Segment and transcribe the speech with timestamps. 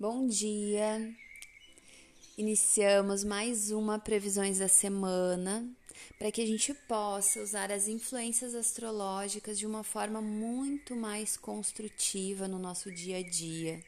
[0.00, 1.14] Bom dia!
[2.38, 5.68] Iniciamos mais uma previsões da semana
[6.18, 12.48] para que a gente possa usar as influências astrológicas de uma forma muito mais construtiva
[12.48, 13.84] no nosso dia a dia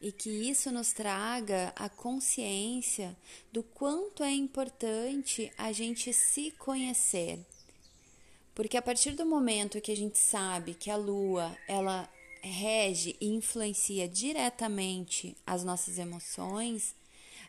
[0.00, 3.16] e que isso nos traga a consciência
[3.50, 7.40] do quanto é importante a gente se conhecer.
[8.54, 12.08] Porque a partir do momento que a gente sabe que a lua, ela
[12.42, 16.94] rege e influencia diretamente as nossas emoções,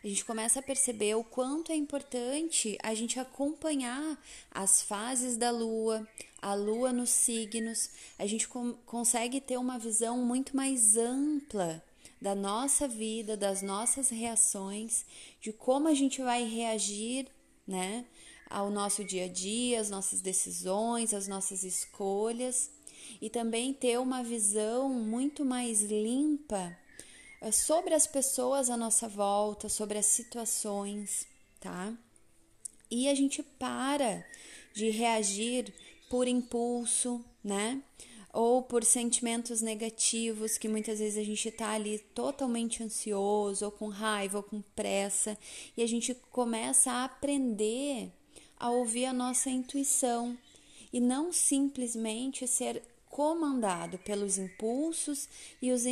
[0.04, 4.20] a gente começa a perceber o quanto é importante a gente acompanhar
[4.50, 6.06] as fases da lua,
[6.40, 8.48] a lua nos signos, a gente
[8.84, 11.82] consegue ter uma visão muito mais ampla
[12.20, 15.04] da nossa vida, das nossas reações,
[15.40, 17.28] de como a gente vai reagir,
[17.66, 18.04] né,
[18.50, 22.70] ao nosso dia a dia, às nossas decisões, às nossas escolhas
[23.22, 26.76] e também ter uma visão muito mais limpa
[27.40, 31.24] eh, sobre as pessoas à nossa volta, sobre as situações,
[31.60, 31.96] tá?
[32.90, 34.26] E a gente para
[34.74, 35.72] de reagir
[36.10, 37.80] por impulso, né?
[38.32, 43.86] Ou por sentimentos negativos, que muitas vezes a gente tá ali totalmente ansioso, ou com
[43.86, 45.38] raiva, ou com pressa,
[45.76, 48.10] e a gente começa a aprender
[48.58, 50.36] a ouvir a nossa intuição
[50.92, 52.82] e não simplesmente ser
[53.12, 55.28] comandado pelos impulsos
[55.60, 55.84] e os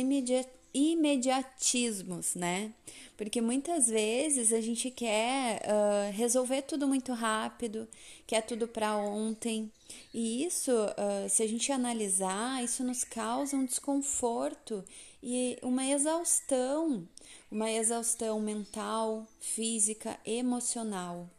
[0.73, 2.73] imediatismos, né?
[3.15, 7.87] Porque muitas vezes a gente quer uh, resolver tudo muito rápido,
[8.25, 9.71] quer tudo para ontem,
[10.11, 14.83] e isso, uh, se a gente analisar, isso nos causa um desconforto
[15.21, 17.07] e uma exaustão,
[17.51, 21.29] uma exaustão mental, física, emocional.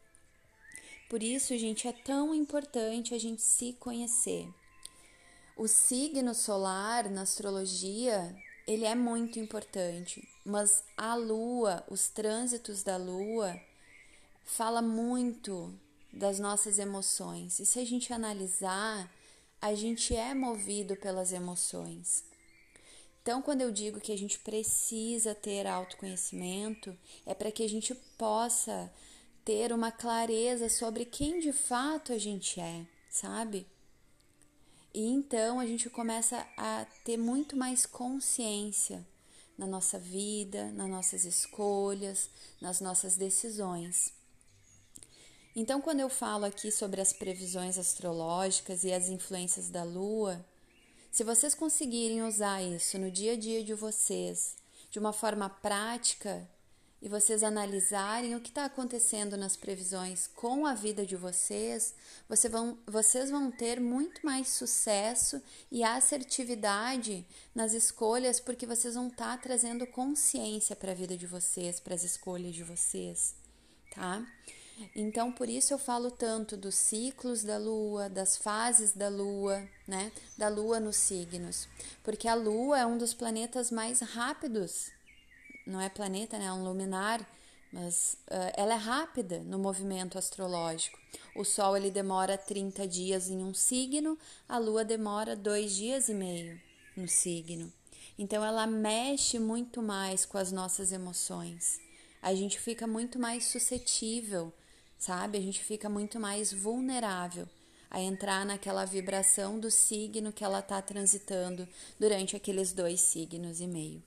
[1.10, 4.48] Por isso, gente, é tão importante a gente se conhecer.
[5.62, 8.34] O signo solar na astrologia,
[8.66, 13.56] ele é muito importante, mas a lua, os trânsitos da lua,
[14.44, 15.72] fala muito
[16.12, 17.60] das nossas emoções.
[17.60, 19.08] E se a gente analisar,
[19.60, 22.24] a gente é movido pelas emoções.
[23.22, 26.92] Então, quando eu digo que a gente precisa ter autoconhecimento,
[27.24, 28.92] é para que a gente possa
[29.44, 33.64] ter uma clareza sobre quem de fato a gente é, sabe?
[34.94, 39.06] E então a gente começa a ter muito mais consciência
[39.56, 42.28] na nossa vida, nas nossas escolhas,
[42.60, 44.12] nas nossas decisões.
[45.54, 50.44] Então, quando eu falo aqui sobre as previsões astrológicas e as influências da lua,
[51.10, 54.56] se vocês conseguirem usar isso no dia a dia de vocês
[54.90, 56.48] de uma forma prática,
[57.02, 61.96] e vocês analisarem o que está acontecendo nas previsões com a vida de vocês,
[62.28, 69.08] você vão, vocês vão ter muito mais sucesso e assertividade nas escolhas, porque vocês vão
[69.08, 73.34] estar tá trazendo consciência para a vida de vocês, para as escolhas de vocês,
[73.92, 74.24] tá?
[74.94, 80.12] Então, por isso eu falo tanto dos ciclos da lua, das fases da lua, né?
[80.38, 81.68] Da lua nos signos,
[82.04, 84.90] porque a lua é um dos planetas mais rápidos
[85.66, 86.46] não é planeta, né?
[86.46, 87.26] É um luminar,
[87.72, 90.98] mas uh, ela é rápida no movimento astrológico.
[91.34, 94.18] O Sol ele demora 30 dias em um signo,
[94.48, 96.60] a Lua demora dois dias e meio
[96.96, 97.72] no signo.
[98.18, 101.80] Então ela mexe muito mais com as nossas emoções.
[102.20, 104.52] A gente fica muito mais suscetível,
[104.98, 105.38] sabe?
[105.38, 107.48] A gente fica muito mais vulnerável
[107.90, 111.68] a entrar naquela vibração do signo que ela está transitando
[111.98, 114.02] durante aqueles dois signos e meio.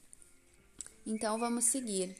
[1.07, 2.15] Então vamos seguir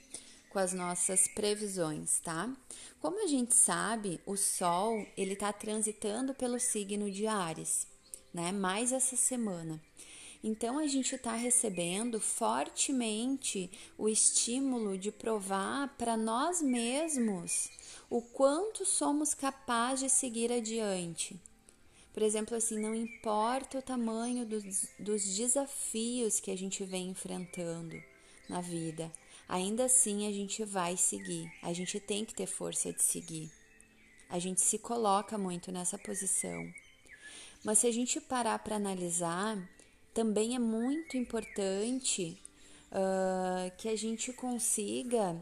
[0.52, 2.56] com as nossas previsões, tá?
[3.02, 7.88] Como a gente sabe, o Sol ele está transitando pelo signo de Ares,
[8.32, 8.52] né?
[8.52, 9.82] Mais essa semana.
[10.44, 17.72] Então a gente está recebendo fortemente o estímulo de provar para nós mesmos
[18.08, 21.36] o quanto somos capazes de seguir adiante.
[22.14, 28.00] Por exemplo, assim, não importa o tamanho dos, dos desafios que a gente vem enfrentando
[28.50, 29.12] na vida.
[29.48, 31.52] Ainda assim, a gente vai seguir.
[31.62, 33.52] A gente tem que ter força de seguir.
[34.30, 36.68] A gente se coloca muito nessa posição.
[37.64, 39.58] Mas se a gente parar para analisar,
[40.14, 42.42] também é muito importante
[42.92, 45.40] uh, que a gente consiga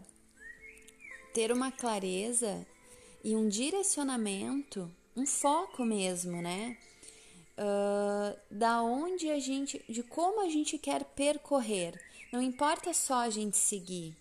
[1.33, 2.65] ter uma clareza
[3.23, 6.77] e um direcionamento, um foco mesmo, né?
[7.57, 11.99] Uh, da onde a gente, de como a gente quer percorrer.
[12.33, 14.17] Não importa só a gente seguir,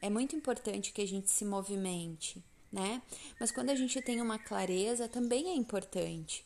[0.00, 2.42] é muito importante que a gente se movimente,
[2.72, 3.02] né?
[3.40, 6.44] Mas quando a gente tem uma clareza, também é importante.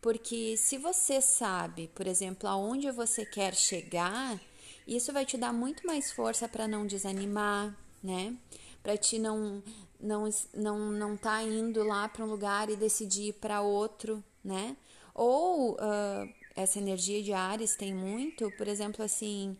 [0.00, 4.40] Porque se você sabe, por exemplo, aonde você quer chegar,
[4.86, 8.36] Isso vai te dar muito mais força para não desanimar, né?
[8.82, 9.62] Para te não
[10.00, 14.76] não não não tá indo lá para um lugar e decidir ir para outro, né?
[15.14, 19.56] Ou uh, essa energia de Ares tem muito, por exemplo, assim,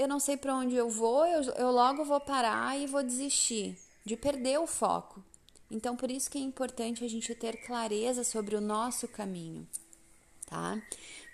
[0.00, 3.76] eu não sei para onde eu vou, eu, eu logo vou parar e vou desistir
[4.02, 5.22] de perder o foco.
[5.70, 9.68] Então, por isso que é importante a gente ter clareza sobre o nosso caminho,
[10.46, 10.82] tá?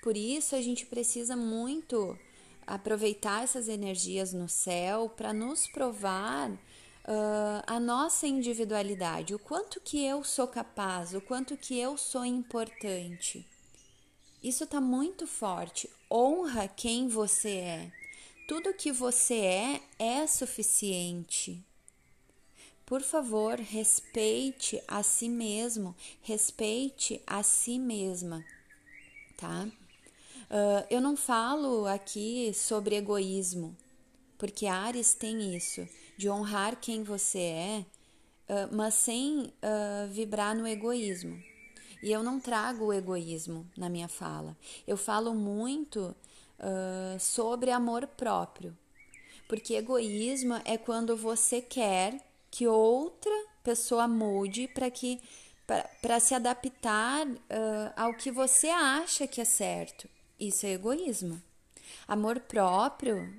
[0.03, 2.19] Por isso a gente precisa muito
[2.67, 10.05] aproveitar essas energias no céu para nos provar uh, a nossa individualidade, o quanto que
[10.05, 13.47] eu sou capaz, o quanto que eu sou importante.
[14.43, 15.89] Isso está muito forte.
[16.11, 18.06] Honra quem você é.
[18.47, 21.61] Tudo que você é é suficiente.
[22.85, 28.45] Por favor, respeite a si mesmo, respeite a si mesma,
[29.37, 29.69] tá?
[30.49, 33.77] Uh, eu não falo aqui sobre egoísmo,
[34.39, 37.87] porque Ares tem isso, de honrar quem você é,
[38.49, 41.37] uh, mas sem uh, vibrar no egoísmo.
[42.01, 44.57] E eu não trago o egoísmo na minha fala.
[44.87, 46.15] Eu falo muito
[47.21, 48.77] sobre amor próprio,
[49.49, 52.19] porque egoísmo é quando você quer
[52.51, 53.33] que outra
[53.63, 55.21] pessoa mude para que
[56.01, 57.37] para se adaptar uh,
[57.97, 60.09] ao que você acha que é certo.
[60.39, 61.43] Isso é egoísmo.
[62.07, 63.35] Amor próprio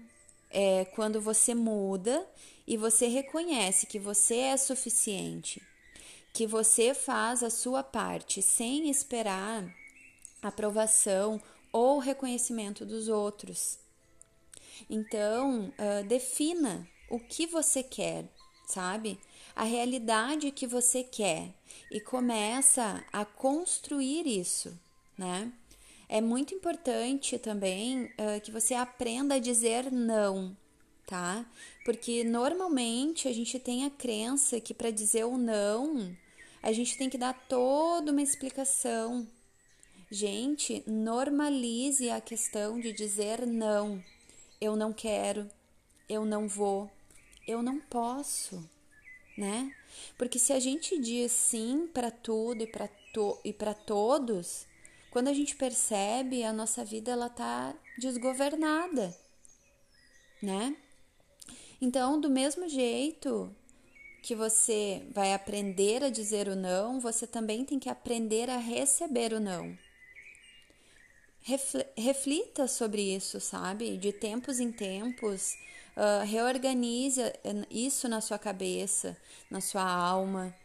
[0.50, 2.28] é quando você muda
[2.68, 5.62] e você reconhece que você é suficiente,
[6.34, 9.63] que você faz a sua parte sem esperar
[10.42, 11.42] aprovação
[11.77, 13.79] ou reconhecimento dos outros.
[14.89, 18.29] Então, uh, defina o que você quer
[18.68, 19.18] sabe?
[19.56, 21.53] A realidade que você quer
[21.89, 24.77] e começa a construir isso,
[25.18, 25.51] né?
[26.09, 30.56] É muito importante também uh, que você aprenda a dizer não,
[31.06, 31.45] tá?
[31.83, 36.15] Porque normalmente a gente tem a crença que para dizer o não,
[36.62, 39.27] a gente tem que dar toda uma explicação.
[40.09, 44.01] Gente, normalize a questão de dizer não.
[44.59, 45.50] Eu não quero,
[46.07, 46.89] eu não vou,
[47.45, 48.63] eu não posso,
[49.38, 49.75] né?
[50.18, 54.65] Porque se a gente diz sim para tudo e para to e para todos,
[55.12, 59.13] quando a gente percebe, a nossa vida ela tá desgovernada,
[60.42, 60.74] né?
[61.81, 63.53] Então, do mesmo jeito
[64.24, 69.33] que você vai aprender a dizer o não, você também tem que aprender a receber
[69.33, 69.77] o não.
[71.96, 73.98] Reflita sobre isso, sabe?
[73.98, 75.58] De tempos em tempos,
[75.98, 77.20] Uh, reorganize
[77.72, 79.18] isso na sua cabeça,
[79.50, 80.56] na sua alma,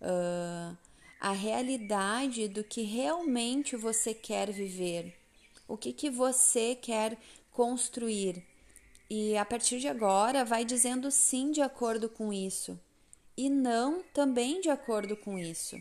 [0.00, 0.76] uh,
[1.20, 5.16] a realidade do que realmente você quer viver,
[5.68, 7.16] o que, que você quer
[7.52, 8.44] construir.
[9.08, 12.76] E a partir de agora, vai dizendo sim de acordo com isso
[13.36, 15.80] e não também de acordo com isso.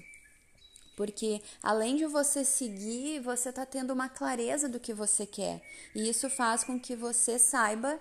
[0.99, 5.61] Porque além de você seguir, você está tendo uma clareza do que você quer.
[5.95, 7.97] E isso faz com que você saiba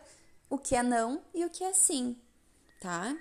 [0.50, 2.17] o que é não e o que é sim,
[2.81, 3.17] tá?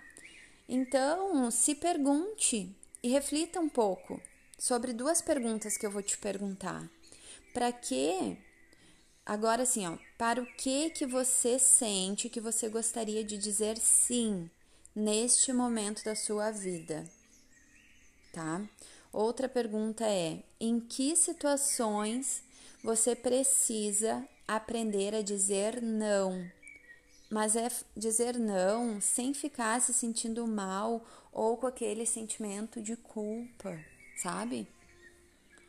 [0.68, 4.20] Então, se pergunte e reflita um pouco
[4.58, 6.90] sobre duas perguntas que eu vou te perguntar.
[7.54, 8.36] Para que
[9.24, 14.50] agora assim, ó, para o que que você sente que você gostaria de dizer sim
[14.96, 17.08] neste momento da sua vida?
[18.34, 18.68] Tá?
[19.12, 22.44] Outra pergunta é: em que situações
[22.84, 26.50] você precisa aprender a dizer não?
[27.30, 33.80] mas é dizer não sem ficar se sentindo mal ou com aquele sentimento de culpa,
[34.22, 34.68] sabe?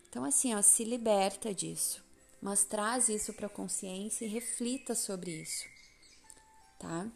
[0.09, 2.03] Então, assim, ó, se liberta disso,
[2.41, 5.65] mas traz isso para a consciência e reflita sobre isso,
[6.79, 7.07] tá?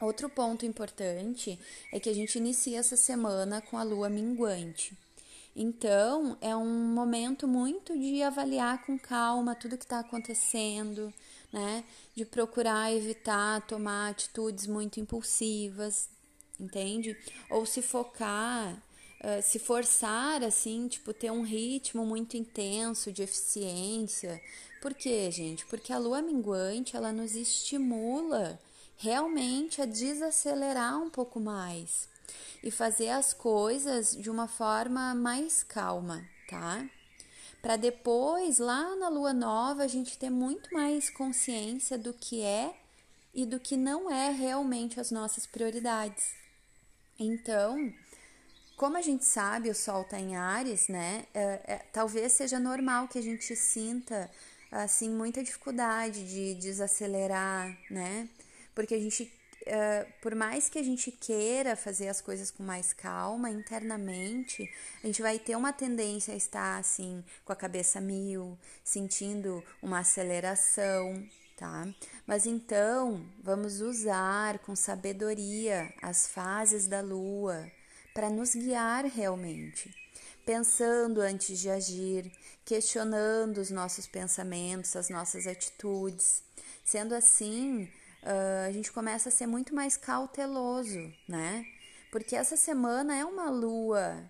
[0.00, 1.58] Outro ponto importante
[1.92, 4.96] é que a gente inicia essa semana com a lua minguante.
[5.58, 11.10] Então, é um momento muito de avaliar com calma tudo que está acontecendo,
[11.50, 11.82] né?
[12.14, 16.10] De procurar evitar tomar atitudes muito impulsivas,
[16.60, 17.16] entende?
[17.48, 24.38] Ou se focar, uh, se forçar, assim, tipo, ter um ritmo muito intenso de eficiência.
[24.82, 25.64] Por quê, gente?
[25.64, 28.60] Porque a lua minguante, ela nos estimula
[28.98, 32.14] realmente a desacelerar um pouco mais
[32.62, 36.86] e fazer as coisas de uma forma mais calma, tá?
[37.66, 42.72] para depois, lá na lua nova, a gente ter muito mais consciência do que é
[43.34, 46.32] e do que não é realmente as nossas prioridades.
[47.18, 47.92] Então,
[48.76, 51.26] como a gente sabe, o Sol está em Ares, né?
[51.34, 54.30] É, é, talvez seja normal que a gente sinta
[54.70, 58.28] assim muita dificuldade de desacelerar, né?
[58.76, 59.28] Porque a gente,
[59.66, 64.70] uh, por mais que a gente queira fazer as coisas com mais calma internamente,
[65.02, 70.00] a gente vai ter uma tendência a estar assim com a cabeça mil, sentindo uma
[70.00, 71.86] aceleração, tá?
[72.26, 77.70] Mas então, vamos usar com sabedoria as fases da lua
[78.14, 79.94] para nos guiar realmente,
[80.44, 82.32] pensando antes de agir,
[82.64, 86.42] questionando os nossos pensamentos, as nossas atitudes.
[86.84, 87.88] Sendo assim,
[88.26, 91.64] uh, a gente começa a ser muito mais cauteloso, né?
[92.10, 94.28] Porque essa semana é uma lua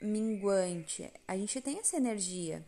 [0.00, 2.64] minguante, a gente tem essa energia.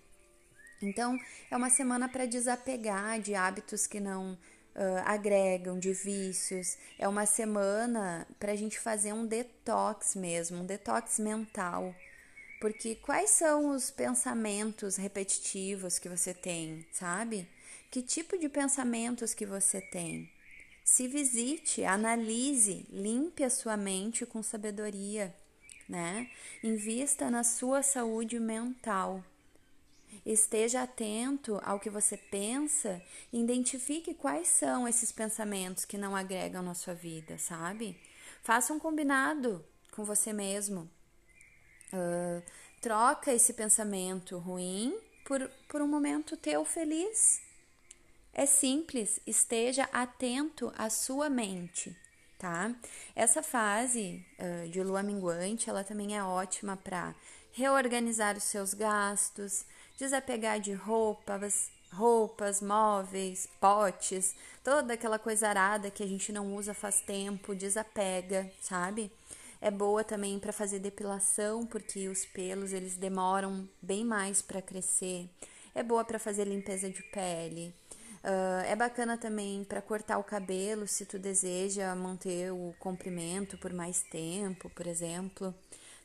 [0.82, 1.18] Então,
[1.50, 6.78] é uma semana para desapegar de hábitos que não uh, agregam, de vícios.
[6.98, 11.94] É uma semana para a gente fazer um detox mesmo, um detox mental.
[12.60, 17.46] Porque quais são os pensamentos repetitivos que você tem, sabe?
[17.90, 20.30] Que tipo de pensamentos que você tem?
[20.90, 25.32] Se visite, analise, limpe a sua mente com sabedoria,
[25.88, 26.28] né?
[26.64, 29.24] Invista na sua saúde mental.
[30.26, 33.00] Esteja atento ao que você pensa
[33.32, 37.96] identifique quais são esses pensamentos que não agregam na sua vida, sabe?
[38.42, 40.90] Faça um combinado com você mesmo.
[41.92, 42.42] Uh,
[42.80, 47.48] troca esse pensamento ruim por, por um momento teu feliz.
[48.40, 51.94] É simples, esteja atento à sua mente,
[52.38, 52.74] tá?
[53.14, 57.14] Essa fase uh, de lua minguante, ela também é ótima para
[57.52, 59.66] reorganizar os seus gastos,
[59.98, 66.72] desapegar de roupas, roupas, móveis, potes, toda aquela coisa arada que a gente não usa
[66.72, 69.12] faz tempo, desapega, sabe?
[69.60, 75.28] É boa também para fazer depilação, porque os pelos eles demoram bem mais para crescer.
[75.74, 77.74] É boa para fazer limpeza de pele.
[78.22, 83.72] Uh, é bacana também para cortar o cabelo, se tu deseja manter o comprimento por
[83.72, 85.54] mais tempo, por exemplo,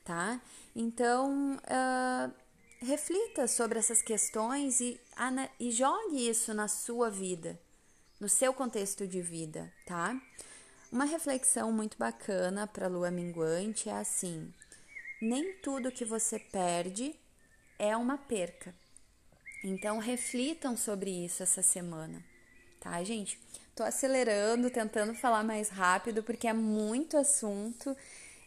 [0.03, 0.39] tá?
[0.74, 2.34] Então, uh,
[2.79, 5.00] reflita sobre essas questões e,
[5.60, 7.60] e jogue isso na sua vida,
[8.17, 10.17] no seu contexto de vida, tá?
[10.89, 14.53] Uma reflexão muito bacana para a lua minguante é assim:
[15.22, 17.13] nem tudo que você perde
[17.77, 18.74] é uma perca.
[19.67, 22.24] Então reflitam sobre isso essa semana,
[22.79, 23.39] tá, gente?
[23.75, 27.98] Tô acelerando, tentando falar mais rápido porque é muito assunto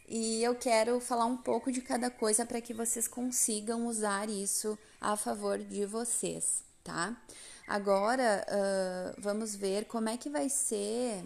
[0.07, 4.79] e eu quero falar um pouco de cada coisa para que vocês consigam usar isso
[5.01, 7.21] a favor de vocês, tá?
[7.67, 11.21] Agora uh, vamos ver como é que vai ser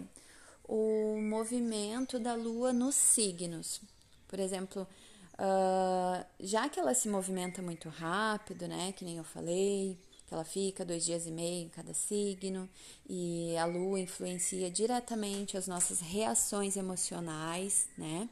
[0.64, 3.80] o movimento da Lua nos signos.
[4.26, 4.88] Por exemplo,
[5.34, 8.92] uh, já que ela se movimenta muito rápido, né?
[8.92, 12.68] Que nem eu falei, que ela fica dois dias e meio em cada signo,
[13.08, 18.28] e a Lua influencia diretamente as nossas reações emocionais, né?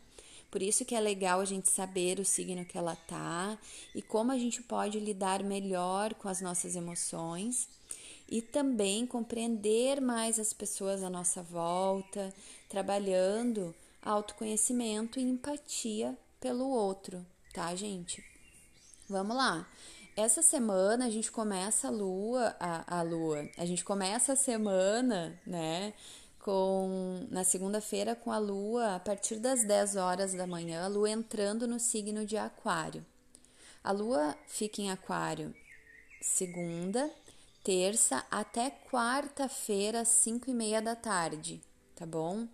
[0.50, 3.58] Por isso que é legal a gente saber o signo que ela tá
[3.94, 7.66] e como a gente pode lidar melhor com as nossas emoções
[8.28, 12.34] e também compreender mais as pessoas à nossa volta,
[12.68, 18.22] trabalhando autoconhecimento e empatia pelo outro, tá, gente?
[19.08, 19.66] Vamos lá.
[20.16, 25.40] Essa semana a gente começa a lua, a, a lua, a gente começa a semana,
[25.46, 25.94] né?
[26.40, 31.08] com na segunda-feira com a lua a partir das 10 horas da manhã, a lua
[31.08, 33.06] entrando no signo de Aquário.
[33.84, 35.54] A lua fica em Aquário
[36.20, 37.10] segunda,
[37.62, 41.60] terça até quarta-feira, 5 e meia da tarde,
[41.94, 42.46] tá bom?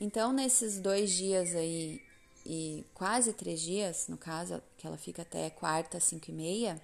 [0.00, 2.00] Então, nesses dois dias aí,
[2.44, 6.80] e quase três dias, no caso, que ela fica até quarta, 5 e meia,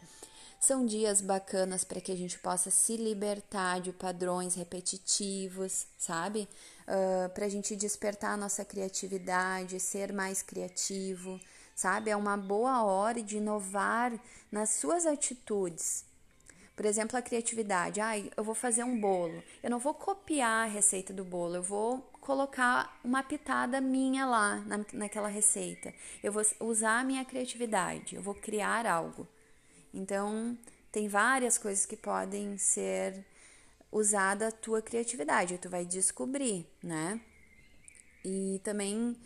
[0.60, 6.48] são dias bacanas para que a gente possa se libertar de padrões repetitivos, sabe?
[6.86, 11.40] Uh, ah, para a gente despertar a nossa criatividade, ser mais criativo,
[11.74, 12.10] sabe?
[12.10, 14.12] É uma boa hora de inovar
[14.52, 16.04] nas suas atitudes.
[16.76, 18.00] Por exemplo, a criatividade.
[18.00, 19.42] Ah, eu vou fazer um bolo.
[19.62, 24.58] Eu não vou copiar a receita do bolo, eu vou colocar uma pitada minha lá
[24.64, 25.92] na, naquela receita.
[26.22, 29.26] Eu vou usar a minha criatividade, eu vou criar algo.
[29.92, 30.56] Então,
[30.92, 33.24] tem várias coisas que podem ser
[33.90, 37.20] usada a tua criatividade, tu vai descobrir, né?
[38.24, 39.16] E também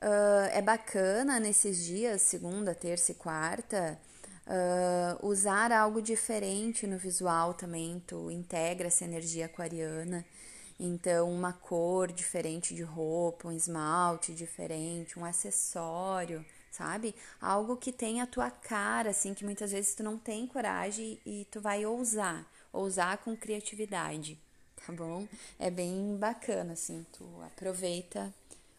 [0.00, 3.98] uh, é bacana nesses dias, segunda, terça e quarta,
[4.46, 10.24] uh, usar algo diferente no visual também, tu integra essa energia aquariana.
[10.78, 17.14] Então, uma cor diferente de roupa, um esmalte diferente, um acessório sabe?
[17.40, 21.46] Algo que tenha a tua cara, assim, que muitas vezes tu não tem coragem e
[21.50, 22.44] tu vai ousar.
[22.72, 24.38] ou usar com criatividade,
[24.74, 25.28] tá bom?
[25.58, 28.32] É bem bacana, assim, tu aproveita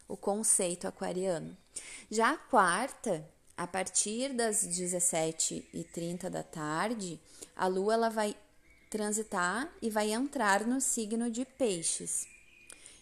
[0.07, 1.55] o conceito aquariano.
[2.09, 3.23] Já a quarta,
[3.55, 7.19] a partir das 17h30 da tarde,
[7.55, 8.35] a lua ela vai
[8.93, 12.27] transitar e vai entrar no signo de peixes.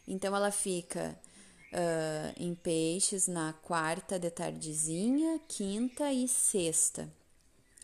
[0.08, 1.20] Então ela fica
[1.74, 7.10] uh, em peixes na quarta de tardezinha, quinta e sexta.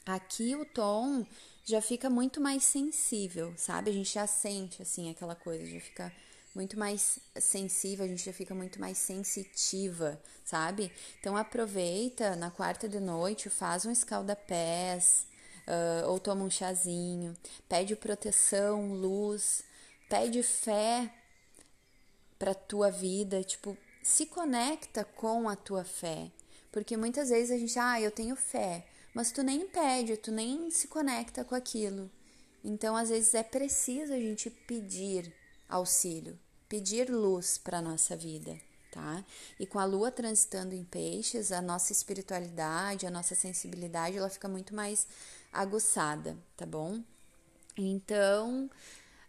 [0.06, 1.26] Aqui o tom
[1.66, 3.90] já fica muito mais sensível, sabe?
[3.92, 6.14] A gente já sente assim aquela coisa, já fica
[6.56, 10.90] muito mais sensível, a gente já fica muito mais sensitiva, sabe?
[11.20, 15.28] Então aproveita na quarta de noite, faz um escalda-pés,
[15.68, 17.36] uh, ou toma um chazinho,
[17.68, 19.64] pede proteção, luz,
[20.10, 21.14] pede fé
[22.40, 26.32] para tua vida, tipo, se conecta com a tua fé.
[26.72, 30.70] Porque muitas vezes a gente, ah, eu tenho fé, mas tu nem pede, tu nem
[30.70, 32.10] se conecta com aquilo.
[32.64, 35.34] Então, às vezes é preciso a gente pedir
[35.68, 38.58] auxílio, pedir luz para nossa vida,
[38.92, 39.24] tá?
[39.60, 44.48] E com a lua transitando em peixes, a nossa espiritualidade, a nossa sensibilidade, ela fica
[44.48, 45.08] muito mais
[45.52, 47.02] aguçada, tá bom?
[47.78, 48.70] Então,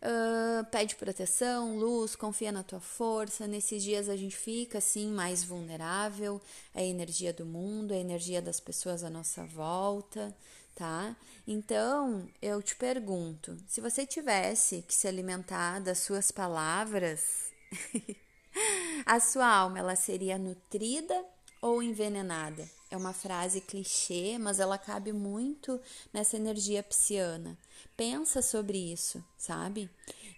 [0.02, 3.46] uh, pede proteção, luz, confia na tua força.
[3.46, 6.40] Nesses dias a gente fica assim mais vulnerável
[6.74, 10.34] à energia do mundo, à energia das pessoas à nossa volta,
[10.74, 11.16] tá?
[11.46, 17.52] Então, eu te pergunto, se você tivesse que se alimentar das suas palavras,
[19.04, 21.24] a sua alma ela seria nutrida
[21.60, 22.77] ou envenenada?
[22.90, 25.80] É uma frase clichê, mas ela cabe muito
[26.12, 27.58] nessa energia pisciana.
[27.96, 29.90] Pensa sobre isso, sabe?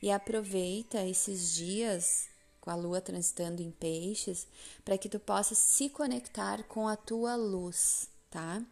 [0.02, 2.28] E aproveita esses dias
[2.60, 4.46] com a lua transitando em peixes
[4.84, 8.62] para que tu possa se conectar com a tua luz, tá?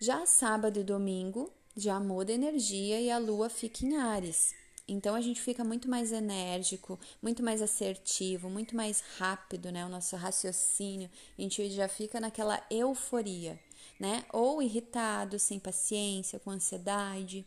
[0.00, 4.54] Já sábado e domingo já muda energia e a lua fica em Ares.
[4.86, 9.86] Então a gente fica muito mais enérgico, muito mais assertivo, muito mais rápido, né?
[9.86, 11.08] O nosso raciocínio,
[11.38, 13.58] a gente já fica naquela euforia,
[13.98, 14.24] né?
[14.32, 17.46] Ou irritado, sem paciência, com ansiedade.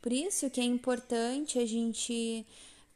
[0.00, 2.46] Por isso que é importante a gente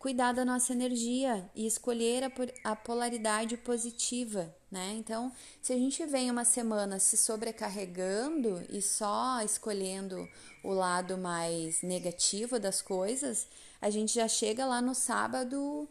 [0.00, 2.32] cuidar da nossa energia e escolher
[2.64, 4.94] a, polaridade positiva, né?
[4.94, 10.26] Então, se a gente vem uma semana se sobrecarregando e só escolhendo
[10.62, 13.46] o lado mais negativo das coisas,
[13.80, 15.88] a gente já chega lá no sábado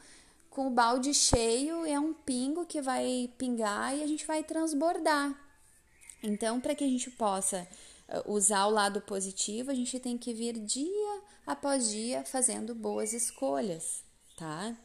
[0.49, 5.33] com o balde cheio, é um pingo que vai pingar e a gente vai transbordar.
[6.21, 7.67] Então, para que a gente possa
[8.07, 13.13] eh, usar o lado positivo, a gente tem que vir dia após dia fazendo boas
[13.13, 14.03] escolhas,
[14.37, 14.75] tá?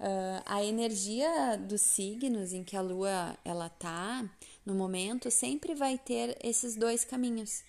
[0.00, 4.24] Uh, a energia dos signos em que a lua ela tá
[4.64, 7.64] no momento sempre vai ter esses dois caminhos.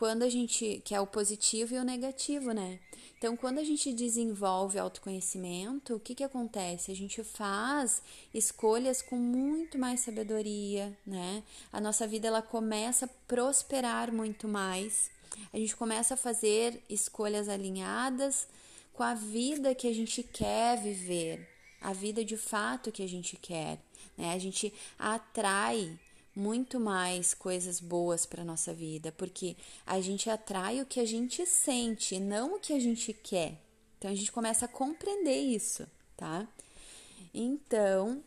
[0.00, 2.78] Quando a gente que é o positivo e o negativo, né?
[3.18, 6.90] Então, quando a gente desenvolve autoconhecimento, o que, que acontece?
[6.90, 11.42] A gente faz escolhas com muito mais sabedoria, né?
[11.70, 15.10] A nossa vida ela começa a prosperar muito mais.
[15.52, 18.48] A gente começa a fazer escolhas alinhadas
[18.94, 21.46] com a vida que a gente quer viver,
[21.78, 23.78] a vida de fato que a gente quer.
[24.16, 24.32] Né?
[24.32, 26.00] A gente atrai
[26.40, 31.44] muito mais coisas boas para nossa vida, porque a gente atrai o que a gente
[31.44, 33.60] sente, não o que a gente quer.
[33.98, 36.48] Então a gente começa a compreender isso, tá?
[37.34, 38.24] Então,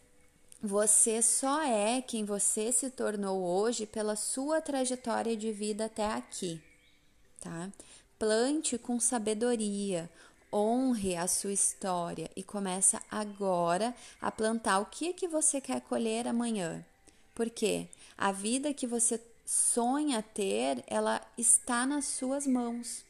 [0.61, 6.61] você só é quem você se tornou hoje pela sua trajetória de vida até aqui,
[7.41, 7.71] tá?
[8.19, 10.07] Plante com sabedoria,
[10.53, 15.81] honre a sua história e começa agora a plantar o que é que você quer
[15.81, 16.85] colher amanhã.
[17.33, 23.05] Porque a vida que você sonha ter, ela está nas suas mãos.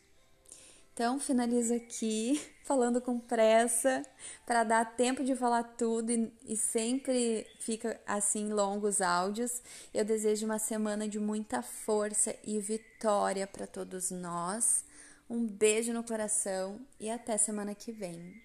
[0.94, 4.06] Então, finalizo aqui falando com pressa
[4.46, 9.62] para dar tempo de falar tudo e, e, sempre fica assim longos áudios.
[9.92, 14.86] Eu desejo uma semana de muita força e vitória para todos nós.
[15.28, 18.40] Um beijo no coração e até semana que vem.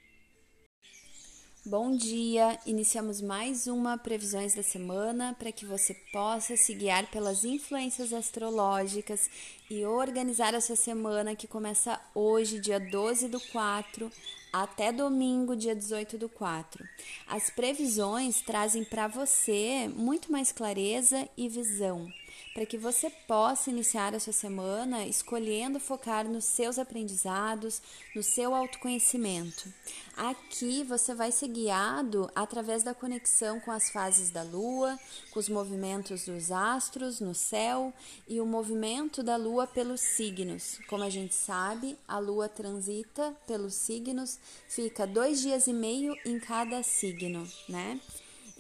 [1.69, 2.59] Bom dia!
[2.65, 9.29] Iniciamos mais uma previsões da semana para que você possa se guiar pelas influências astrológicas
[9.69, 14.11] e organizar a sua semana que começa hoje, dia 12 do 4,
[14.51, 16.83] até domingo, dia 18 do 4.
[17.27, 22.11] As previsões trazem para você muito mais clareza e visão
[22.59, 27.81] para que você possa iniciar a sua semana escolhendo focar nos seus aprendizados,
[28.17, 29.73] no seu autoconhecimento.
[30.17, 34.99] Aqui você vai ser guiado através da conexão com as fases da lua,
[35.31, 37.95] com os movimentos dos astros no céu
[38.27, 40.81] e o movimento da lua pelos signos.
[40.89, 44.37] Como a gente sabe, a lua transita pelos signos,
[44.69, 48.01] fica dois dias e meio em cada signo, né?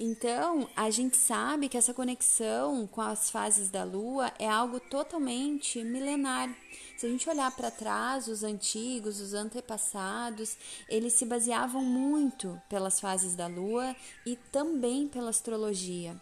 [0.00, 5.82] Então, a gente sabe que essa conexão com as fases da lua é algo totalmente
[5.82, 6.54] milenar.
[6.96, 10.56] Se a gente olhar para trás, os antigos, os antepassados,
[10.88, 16.16] eles se baseavam muito pelas fases da lua e também pela astrologia.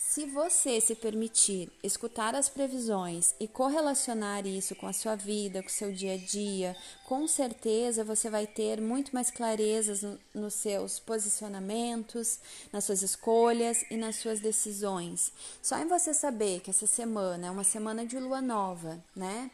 [0.00, 5.68] Se você se permitir escutar as previsões e correlacionar isso com a sua vida, com
[5.68, 10.54] o seu dia a dia, com certeza você vai ter muito mais clarezas no, nos
[10.54, 12.38] seus posicionamentos,
[12.72, 15.32] nas suas escolhas e nas suas decisões.
[15.60, 19.50] Só em você saber que essa semana é uma semana de lua nova, né?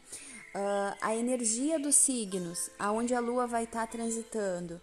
[0.53, 4.79] Uh, a energia dos signos, aonde a lua vai estar tá transitando,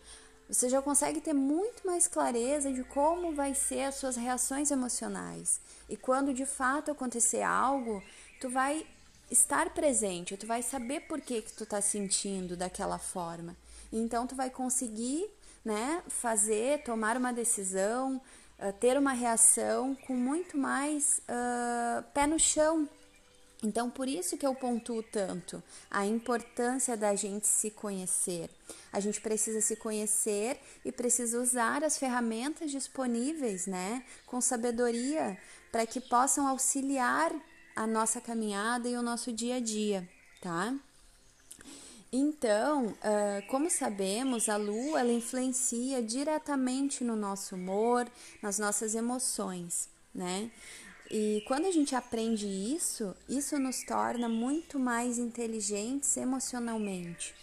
[0.53, 5.59] você já consegue ter muito mais clareza de como vai ser as suas reações emocionais.
[5.88, 8.03] E quando de fato acontecer algo,
[8.38, 8.87] tu vai
[9.31, 13.57] estar presente, tu vai saber por que que tu tá sentindo daquela forma.
[13.91, 15.27] Então tu vai conseguir,
[15.65, 18.21] né, fazer, tomar uma decisão,
[18.59, 22.87] uh, ter uma reação com muito mais uh, pé no chão,
[23.62, 28.51] então, por isso que eu pontuo tanto a importância da gente se conhecer.
[28.92, 35.38] A gente precisa se conhecer e precisa usar as ferramentas disponíveis, né, com sabedoria,
[35.70, 37.33] para que possam auxiliar
[37.75, 40.07] a nossa caminhada e o nosso dia a dia,
[40.40, 40.75] tá?
[42.12, 42.94] Então,
[43.48, 48.07] como sabemos, a lua ela influencia diretamente no nosso humor,
[48.42, 50.51] nas nossas emoções, né?
[51.12, 57.35] E quando a gente aprende isso, isso nos torna muito mais inteligentes emocionalmente,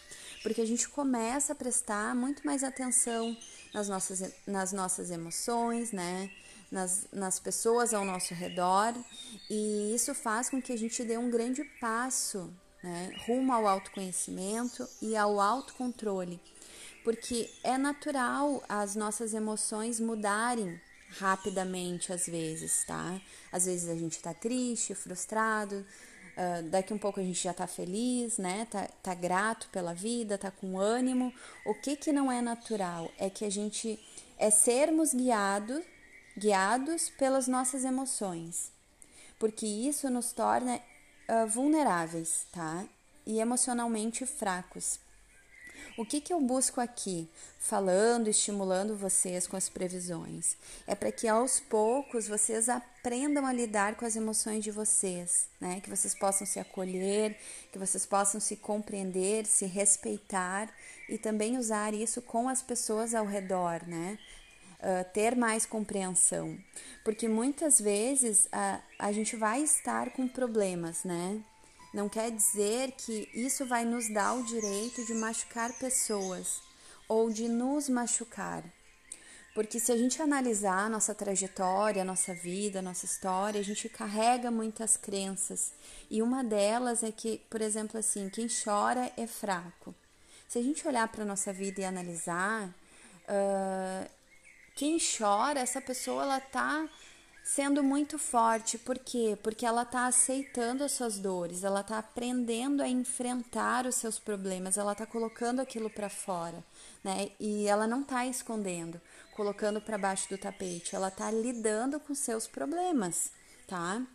[0.41, 3.37] porque a gente começa a prestar muito mais atenção
[3.71, 6.31] nas nossas, nas nossas emoções, né?
[6.71, 8.93] Nas, nas pessoas ao nosso redor,
[9.49, 12.51] e isso faz com que a gente dê um grande passo
[12.83, 16.39] né, rumo ao autoconhecimento e ao autocontrole,
[17.03, 20.79] porque é natural as nossas emoções mudarem
[21.17, 23.19] rapidamente às vezes, tá?
[23.51, 25.85] Às vezes a gente tá triste, frustrado,
[26.37, 28.67] uh, daqui um pouco a gente já tá feliz, né?
[28.69, 31.33] Tá, tá grato pela vida, tá com ânimo.
[31.65, 33.99] O que que não é natural é que a gente
[34.37, 35.83] é sermos guiado,
[36.37, 38.71] guiados pelas nossas emoções,
[39.37, 42.85] porque isso nos torna uh, vulneráveis, tá?
[43.25, 44.99] E emocionalmente fracos.
[45.99, 50.55] O que, que eu busco aqui, falando, estimulando vocês com as previsões?
[50.87, 55.81] É para que aos poucos vocês aprendam a lidar com as emoções de vocês, né?
[55.81, 57.37] Que vocês possam se acolher,
[57.69, 60.73] que vocês possam se compreender, se respeitar
[61.09, 64.17] e também usar isso com as pessoas ao redor, né?
[64.79, 66.57] Uh, ter mais compreensão,
[67.03, 71.43] porque muitas vezes a, a gente vai estar com problemas, né?
[71.93, 76.61] Não quer dizer que isso vai nos dar o direito de machucar pessoas
[77.07, 78.63] ou de nos machucar.
[79.55, 83.63] Porque se a gente analisar a nossa trajetória, a nossa vida, a nossa história, a
[83.63, 85.73] gente carrega muitas crenças.
[86.09, 89.93] E uma delas é que, por exemplo, assim, quem chora é fraco.
[90.47, 94.09] Se a gente olhar para a nossa vida e analisar, uh,
[94.75, 96.87] quem chora, essa pessoa ela tá
[97.55, 98.77] sendo muito forte.
[98.77, 99.37] Por quê?
[99.41, 104.77] Porque ela está aceitando as suas dores, ela está aprendendo a enfrentar os seus problemas,
[104.77, 106.63] ela está colocando aquilo para fora,
[107.03, 107.31] né?
[107.39, 109.01] E ela não está escondendo,
[109.35, 113.31] colocando para baixo do tapete, ela está lidando com seus problemas,
[113.67, 114.05] tá?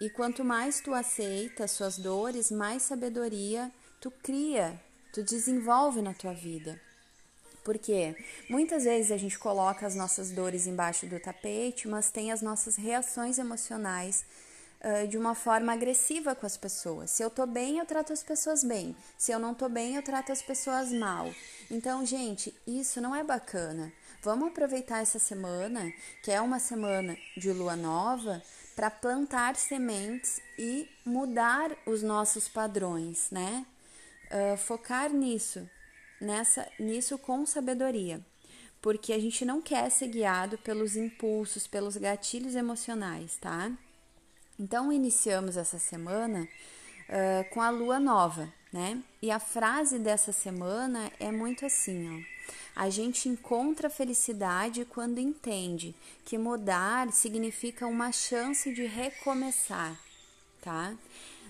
[0.00, 4.80] E quanto mais tu aceita as suas dores, mais sabedoria tu cria,
[5.12, 6.80] tu desenvolve na tua vida.
[7.68, 8.16] Porque
[8.48, 12.76] muitas vezes a gente coloca as nossas dores embaixo do tapete, mas tem as nossas
[12.76, 14.24] reações emocionais
[14.80, 17.10] uh, de uma forma agressiva com as pessoas.
[17.10, 18.96] Se eu tô bem, eu trato as pessoas bem.
[19.18, 21.30] Se eu não tô bem, eu trato as pessoas mal.
[21.70, 23.92] Então, gente, isso não é bacana.
[24.22, 28.42] Vamos aproveitar essa semana, que é uma semana de lua nova,
[28.74, 33.66] para plantar sementes e mudar os nossos padrões, né?
[34.32, 35.68] Uh, focar nisso,
[36.20, 38.20] nessa nisso com sabedoria,
[38.80, 43.70] porque a gente não quer ser guiado pelos impulsos, pelos gatilhos emocionais, tá?
[44.58, 46.48] Então iniciamos essa semana
[47.08, 49.00] uh, com a lua nova, né?
[49.22, 52.38] E a frase dessa semana é muito assim, ó.
[52.74, 59.98] A gente encontra felicidade quando entende que mudar significa uma chance de recomeçar.
[60.60, 60.94] tá?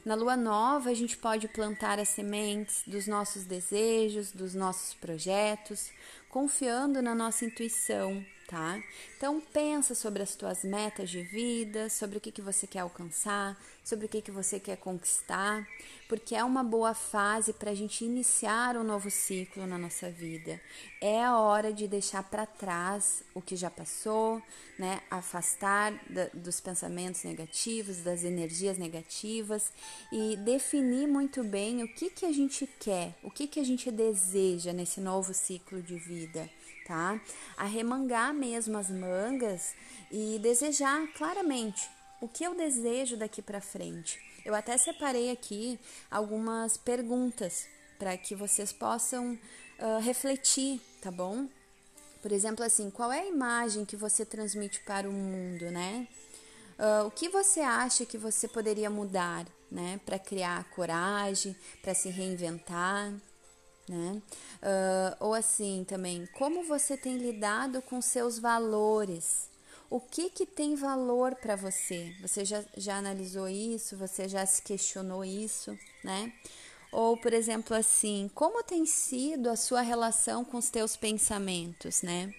[0.05, 5.91] Na lua nova, a gente pode plantar as sementes dos nossos desejos, dos nossos projetos,
[6.29, 8.83] confiando na nossa intuição, tá?
[9.17, 13.61] Então pensa sobre as tuas metas de vida, sobre o que, que você quer alcançar,
[13.85, 15.69] sobre o que, que você quer conquistar,
[16.09, 20.59] porque é uma boa fase para a gente iniciar um novo ciclo na nossa vida.
[20.99, 24.43] É a hora de deixar para trás o que já passou,
[24.79, 25.03] né?
[25.11, 29.71] Afastar da, dos pensamentos negativos, das energias negativas
[30.11, 33.91] e definir muito bem o que, que a gente quer, o que, que a gente
[33.91, 36.49] deseja nesse novo ciclo de vida
[36.89, 37.21] tá?
[37.57, 39.75] Arremangar mesmo as mangas
[40.11, 44.19] e desejar claramente o que eu desejo daqui para frente.
[44.45, 45.79] Eu até separei aqui
[46.11, 47.67] algumas perguntas
[47.99, 49.35] para que vocês possam
[49.79, 51.47] uh, refletir, tá bom?
[52.23, 56.09] Por exemplo, assim, qual é a imagem que você transmite para o mundo, né?
[56.79, 60.01] Uh, o que você acha que você poderia mudar, né?
[60.07, 63.13] Para criar coragem, para se reinventar
[63.89, 64.21] né?
[64.63, 69.49] Uh, ou assim também, como você tem lidado com seus valores?
[69.91, 72.15] O que que tem valor para você?
[72.21, 73.97] Você já, já analisou isso?
[73.97, 76.33] Você já se questionou isso, né?
[76.93, 82.35] Ou, por exemplo, assim, como tem sido a sua relação com os teus pensamentos, né?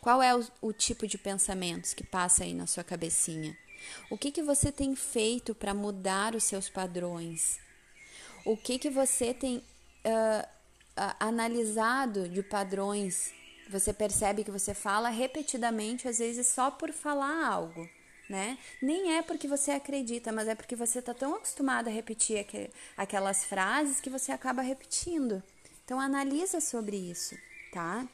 [0.00, 3.56] Qual é o, o tipo de pensamentos que passa aí na sua cabecinha?
[4.10, 7.58] O que que você tem feito para mudar os seus padrões?
[8.44, 10.48] O que que você tem uh,
[11.18, 13.32] analisado de padrões.
[13.70, 17.88] Você percebe que você fala repetidamente, às vezes só por falar algo,
[18.28, 18.58] né?
[18.80, 22.46] Nem é porque você acredita, mas é porque você está tão acostumado a repetir
[22.96, 25.42] aquelas frases que você acaba repetindo.
[25.84, 27.36] Então analisa sobre isso,
[27.72, 28.06] tá?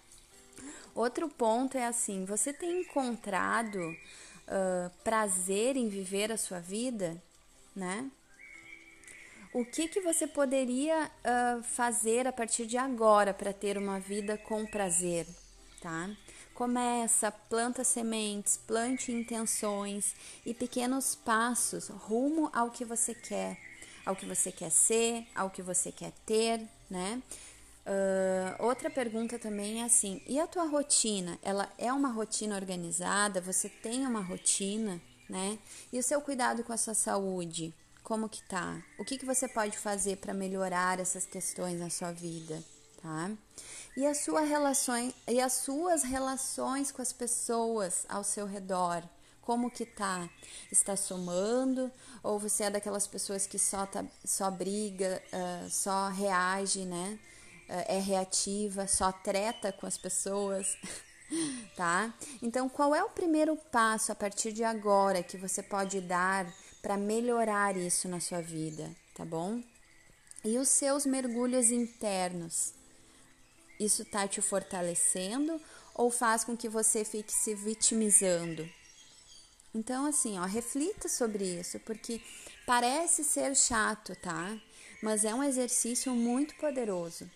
[0.94, 7.20] Outro ponto é assim: você tem encontrado uh, prazer em viver a sua vida,
[7.74, 8.10] né?
[9.52, 14.38] O que, que você poderia uh, fazer a partir de agora para ter uma vida
[14.38, 15.26] com prazer,
[15.80, 16.08] tá?
[16.54, 20.14] Começa, planta sementes, plante intenções
[20.46, 23.58] e pequenos passos rumo ao que você quer,
[24.06, 27.20] ao que você quer ser, ao que você quer ter, né?
[27.84, 31.36] Uh, outra pergunta também é assim: e a tua rotina?
[31.42, 33.40] Ela é uma rotina organizada?
[33.40, 35.58] Você tem uma rotina, né?
[35.92, 37.74] E o seu cuidado com a sua saúde?
[38.10, 38.82] Como que tá?
[38.98, 42.60] O que, que você pode fazer para melhorar essas questões na sua vida,
[43.00, 43.30] tá?
[43.96, 49.04] E, a sua relações, e as suas relações com as pessoas ao seu redor,
[49.40, 50.28] como que tá?
[50.72, 51.88] Está somando?
[52.20, 57.16] Ou você é daquelas pessoas que só, tá, só briga, uh, só reage, né?
[57.68, 60.76] Uh, é reativa, só treta com as pessoas?
[61.76, 62.12] tá?
[62.42, 66.96] Então, qual é o primeiro passo a partir de agora que você pode dar para
[66.96, 69.62] melhorar isso na sua vida, tá bom?
[70.44, 72.72] E os seus mergulhos internos,
[73.78, 75.60] isso tá te fortalecendo
[75.94, 78.68] ou faz com que você fique se vitimizando?
[79.74, 82.20] Então, assim, ó, reflita sobre isso, porque
[82.66, 84.58] parece ser chato, tá?
[85.02, 87.30] Mas é um exercício muito poderoso.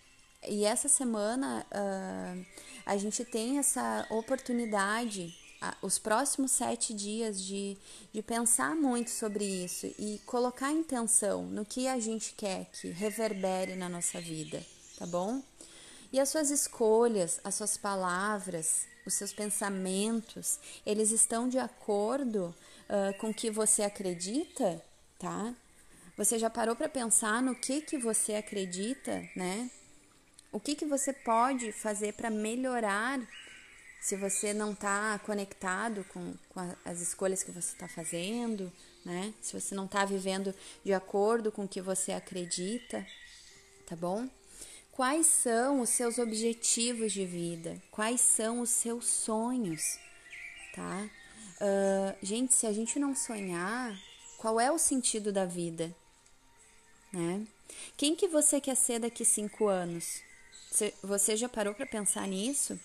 [0.47, 2.45] E essa semana uh,
[2.85, 5.33] a gente tem essa oportunidade
[5.81, 7.77] os próximos sete dias de,
[8.13, 13.75] de pensar muito sobre isso e colocar intenção no que a gente quer que reverbere
[13.75, 14.63] na nossa vida,
[14.97, 15.41] tá bom?
[16.11, 22.55] E as suas escolhas, as suas palavras, os seus pensamentos, eles estão de acordo
[22.89, 24.81] uh, com o que você acredita,
[25.19, 25.53] tá?
[26.17, 29.69] Você já parou para pensar no que que você acredita, né?
[30.51, 33.19] O que que você pode fazer para melhorar
[34.05, 38.71] se você não está conectado com, com a, as escolhas que você está fazendo,
[39.03, 39.33] né?
[39.41, 43.03] Se você não está vivendo de acordo com o que você acredita,
[43.87, 44.29] tá bom?
[44.91, 47.81] Quais são os seus objetivos de vida?
[47.89, 49.97] Quais são os seus sonhos,
[50.75, 51.09] tá?
[51.59, 53.99] Uh, gente, se a gente não sonhar,
[54.37, 55.91] qual é o sentido da vida,
[57.11, 57.43] né?
[57.97, 60.21] Quem que você quer ser daqui cinco anos?
[61.01, 62.79] Você já parou para pensar nisso?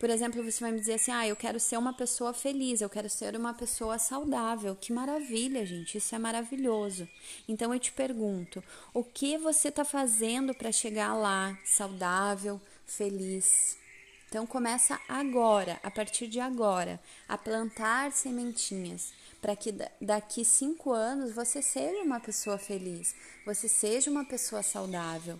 [0.00, 2.88] Por exemplo, você vai me dizer assim: ah, eu quero ser uma pessoa feliz, eu
[2.88, 4.74] quero ser uma pessoa saudável.
[4.74, 7.06] Que maravilha, gente, isso é maravilhoso.
[7.46, 13.78] Então eu te pergunto: o que você está fazendo para chegar lá, saudável, feliz?
[14.26, 21.32] Então começa agora, a partir de agora, a plantar sementinhas para que daqui cinco anos
[21.32, 25.38] você seja uma pessoa feliz, você seja uma pessoa saudável,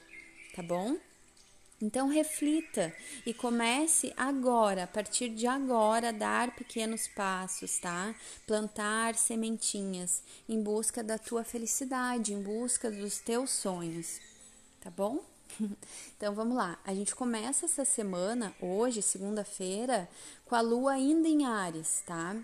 [0.54, 0.96] tá bom?
[1.82, 8.14] Então reflita e comece agora, a partir de agora, a dar pequenos passos, tá?
[8.46, 14.20] Plantar sementinhas em busca da tua felicidade, em busca dos teus sonhos,
[14.80, 15.24] tá bom?
[16.16, 20.06] Então vamos lá, a gente começa essa semana, hoje, segunda-feira,
[20.44, 22.36] com a lua ainda em Ares, tá?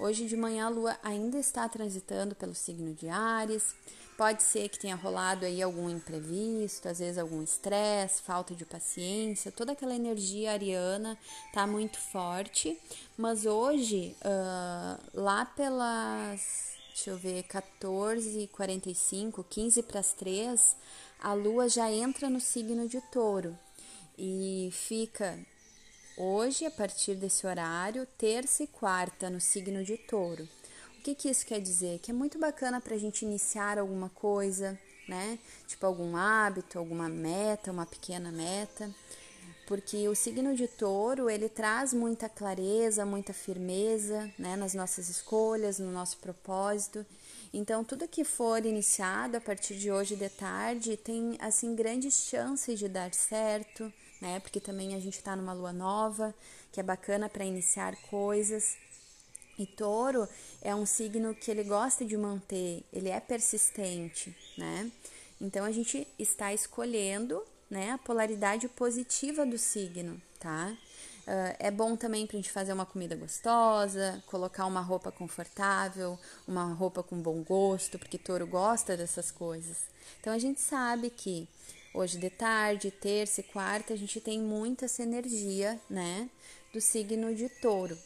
[0.00, 3.74] Hoje de manhã a lua ainda está transitando pelo signo de Ares.
[4.20, 9.50] Pode ser que tenha rolado aí algum imprevisto, às vezes algum estresse, falta de paciência,
[9.50, 11.16] toda aquela energia ariana
[11.54, 12.78] tá muito forte.
[13.16, 20.76] Mas hoje, uh, lá pelas, deixa eu ver, 14h45, 15 para as 3,
[21.18, 23.58] a lua já entra no signo de touro
[24.18, 25.38] e fica
[26.14, 30.46] hoje, a partir desse horário, terça e quarta no signo de touro.
[31.00, 31.98] O que, que isso quer dizer?
[32.00, 35.38] Que é muito bacana para a gente iniciar alguma coisa, né?
[35.66, 38.94] Tipo algum hábito, alguma meta, uma pequena meta.
[39.66, 44.56] Porque o signo de touro, ele traz muita clareza, muita firmeza, né?
[44.56, 47.06] Nas nossas escolhas, no nosso propósito.
[47.50, 52.78] Então, tudo que for iniciado a partir de hoje de tarde tem, assim, grandes chances
[52.78, 54.38] de dar certo, né?
[54.40, 56.34] Porque também a gente está numa lua nova,
[56.70, 58.76] que é bacana para iniciar coisas.
[59.60, 60.26] E touro
[60.62, 64.90] é um signo que ele gosta de manter, ele é persistente, né?
[65.38, 70.74] Então a gente está escolhendo, né, a polaridade positiva do signo, tá?
[71.26, 76.18] Uh, é bom também para a gente fazer uma comida gostosa, colocar uma roupa confortável,
[76.48, 79.76] uma roupa com bom gosto, porque touro gosta dessas coisas.
[80.20, 81.46] Então a gente sabe que
[81.92, 86.30] hoje de tarde, terça e quarta, a gente tem muita essa energia, né,
[86.72, 87.98] do signo de touro.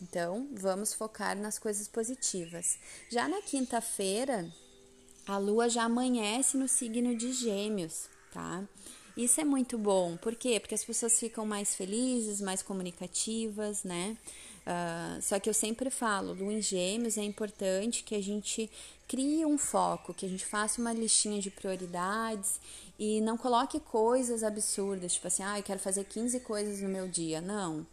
[0.00, 2.78] Então, vamos focar nas coisas positivas.
[3.10, 4.50] Já na quinta-feira,
[5.26, 8.64] a lua já amanhece no signo de Gêmeos, tá?
[9.16, 10.60] Isso é muito bom, por quê?
[10.60, 14.16] Porque as pessoas ficam mais felizes, mais comunicativas, né?
[14.66, 18.70] Uh, só que eu sempre falo, lua em Gêmeos é importante que a gente
[19.08, 22.60] crie um foco, que a gente faça uma listinha de prioridades
[22.98, 27.08] e não coloque coisas absurdas, tipo assim, ah, eu quero fazer 15 coisas no meu
[27.08, 27.40] dia.
[27.40, 27.86] Não.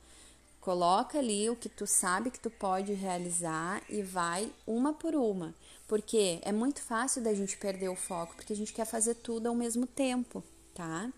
[0.64, 5.54] Coloca ali o que tu sabe que tu pode realizar e vai uma por uma.
[5.90, 9.48] Porque é muito fácil da gente perder o foco, porque a gente quer fazer tudo
[9.48, 10.42] ao mesmo tempo,
[10.74, 11.12] tá?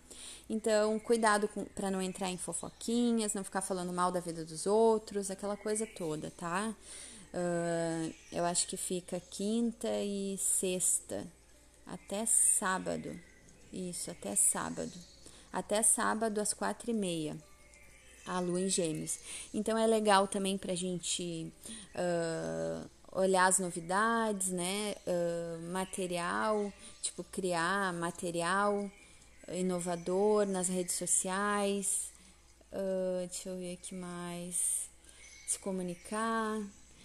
[0.49, 5.29] Então, cuidado para não entrar em fofoquinhas, não ficar falando mal da vida dos outros,
[5.29, 6.73] aquela coisa toda, tá?
[7.31, 11.23] Uh, eu acho que fica quinta e sexta,
[11.86, 13.15] até sábado.
[13.71, 14.91] Isso, até sábado.
[15.53, 17.38] Até sábado às quatro e meia
[18.25, 19.19] a lua em gêmeos.
[19.53, 21.51] Então é legal também para a gente
[21.95, 24.95] uh, olhar as novidades, né?
[25.07, 28.89] Uh, material, tipo criar material
[29.49, 32.11] inovador nas redes sociais.
[32.71, 34.89] Uh, deixa eu ver aqui mais.
[35.47, 36.59] Se comunicar,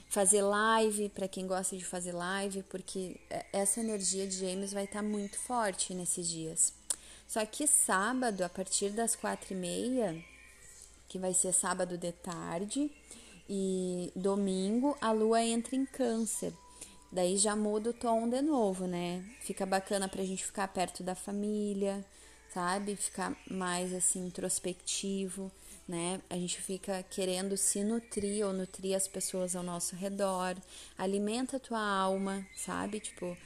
[0.08, 3.16] fazer live para quem gosta de fazer live, porque
[3.52, 6.72] essa energia de gêmeos vai estar tá muito forte nesses dias.
[7.28, 10.24] Só que sábado, a partir das quatro e meia,
[11.10, 12.88] que vai ser sábado de tarde,
[13.48, 16.54] e domingo a lua entra em câncer.
[17.10, 19.24] Daí já muda o tom de novo, né?
[19.40, 22.06] Fica bacana pra gente ficar perto da família,
[22.54, 22.94] sabe?
[22.94, 25.50] Ficar mais assim introspectivo,
[25.88, 26.20] né?
[26.30, 30.56] A gente fica querendo se nutrir ou nutrir as pessoas ao nosso redor.
[30.96, 33.00] Alimenta a tua alma, sabe?
[33.00, 33.36] Tipo,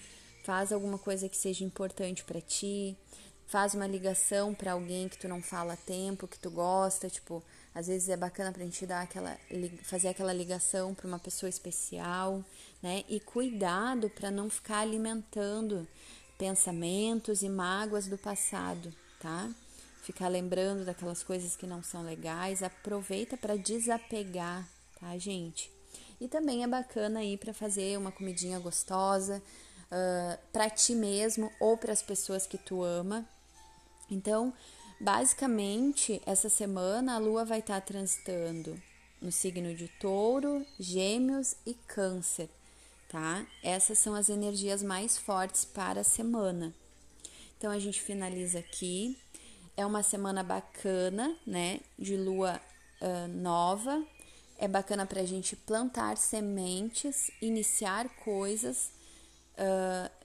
[0.45, 2.95] faz alguma coisa que seja importante para ti.
[3.47, 7.43] Faz uma ligação para alguém que tu não fala há tempo, que tu gosta, tipo,
[7.75, 9.37] às vezes é bacana para a gente dar aquela,
[9.83, 12.45] fazer aquela ligação para uma pessoa especial,
[12.83, 13.05] né?
[13.09, 15.87] E cuidado para não ficar alimentando
[16.39, 19.51] pensamentos e mágoas do passado, tá?
[20.03, 24.69] Ficar lembrando daquelas coisas que não são legais, aproveita para desapegar,
[25.01, 25.73] tá, gente?
[26.21, 29.43] E também é bacana aí para fazer uma comidinha gostosa
[29.91, 33.27] uh, para ti mesmo ou para as pessoas que tu ama.
[34.15, 34.55] Então,
[35.01, 38.81] Basicamente, essa semana a Lua vai estar tá transitando
[39.21, 42.49] no signo de Touro, Gêmeos e Câncer,
[43.11, 43.45] tá?
[43.63, 46.73] Essas são as energias mais fortes para a semana.
[47.59, 49.19] Então a gente finaliza aqui.
[49.77, 51.81] É uma semana bacana, né?
[51.99, 52.61] De Lua
[53.01, 54.03] uh, nova.
[54.57, 58.91] É bacana para a gente plantar sementes, iniciar coisas.
[59.59, 60.24] Uh,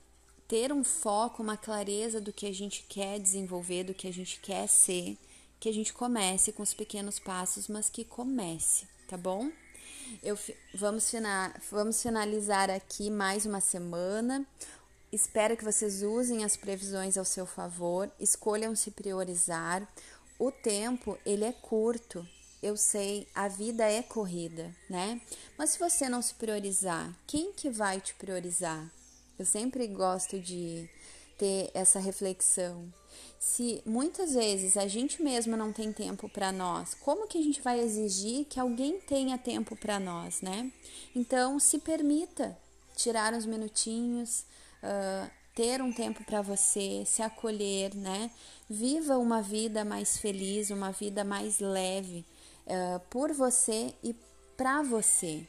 [0.50, 4.40] ter um foco, uma clareza do que a gente quer desenvolver, do que a gente
[4.40, 5.16] quer ser,
[5.60, 9.52] que a gente comece com os pequenos passos, mas que comece, tá bom?
[10.24, 10.36] Eu,
[10.74, 14.44] vamos, fina, vamos finalizar aqui mais uma semana.
[15.12, 19.88] Espero que vocês usem as previsões ao seu favor, escolham se priorizar,
[20.40, 22.28] o tempo ele é curto.
[22.62, 25.22] Eu sei, a vida é corrida, né?
[25.56, 28.90] Mas se você não se priorizar, quem que vai te priorizar?
[29.40, 30.90] Eu sempre gosto de
[31.38, 32.94] ter essa reflexão.
[33.40, 37.62] Se muitas vezes a gente mesmo não tem tempo para nós, como que a gente
[37.62, 40.70] vai exigir que alguém tenha tempo para nós, né?
[41.16, 42.58] Então, se permita
[42.98, 44.42] tirar uns minutinhos,
[44.84, 48.30] uh, ter um tempo para você, se acolher, né?
[48.70, 52.26] Viva uma vida mais feliz, uma vida mais leve
[52.68, 54.14] uh, por você e
[54.58, 55.48] para você.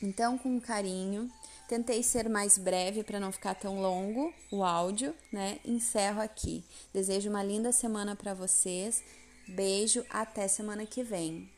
[0.00, 1.30] Então, com carinho,
[1.70, 5.60] Tentei ser mais breve para não ficar tão longo o áudio, né?
[5.64, 6.64] Encerro aqui.
[6.92, 9.04] Desejo uma linda semana para vocês.
[9.46, 11.48] Beijo, até semana que vem.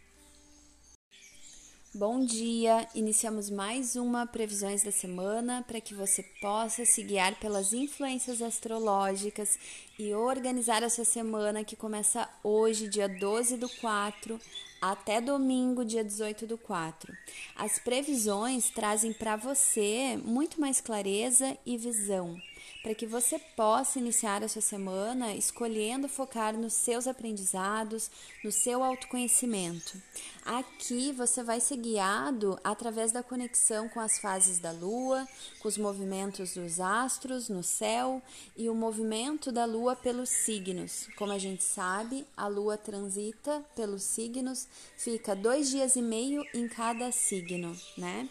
[1.94, 2.86] Bom dia!
[2.94, 9.58] Iniciamos mais uma previsões da semana para que você possa se guiar pelas influências astrológicas
[9.98, 14.38] e organizar a sua semana que começa hoje, dia 12 do 4,
[14.82, 17.16] até domingo, dia 18 do 4.
[17.54, 22.36] As previsões trazem para você muito mais clareza e visão
[22.82, 28.10] para que você possa iniciar a sua semana escolhendo focar nos seus aprendizados,
[28.42, 30.02] no seu autoconhecimento.
[30.44, 35.26] Aqui você vai ser guiado através da conexão com as fases da lua,
[35.60, 38.20] com os movimentos dos astros no céu
[38.56, 41.08] e o movimento da lua pelos signos.
[41.16, 44.66] Como a gente sabe, a lua transita pelos signos,
[44.96, 48.28] fica dois dias e meio em cada signo, né?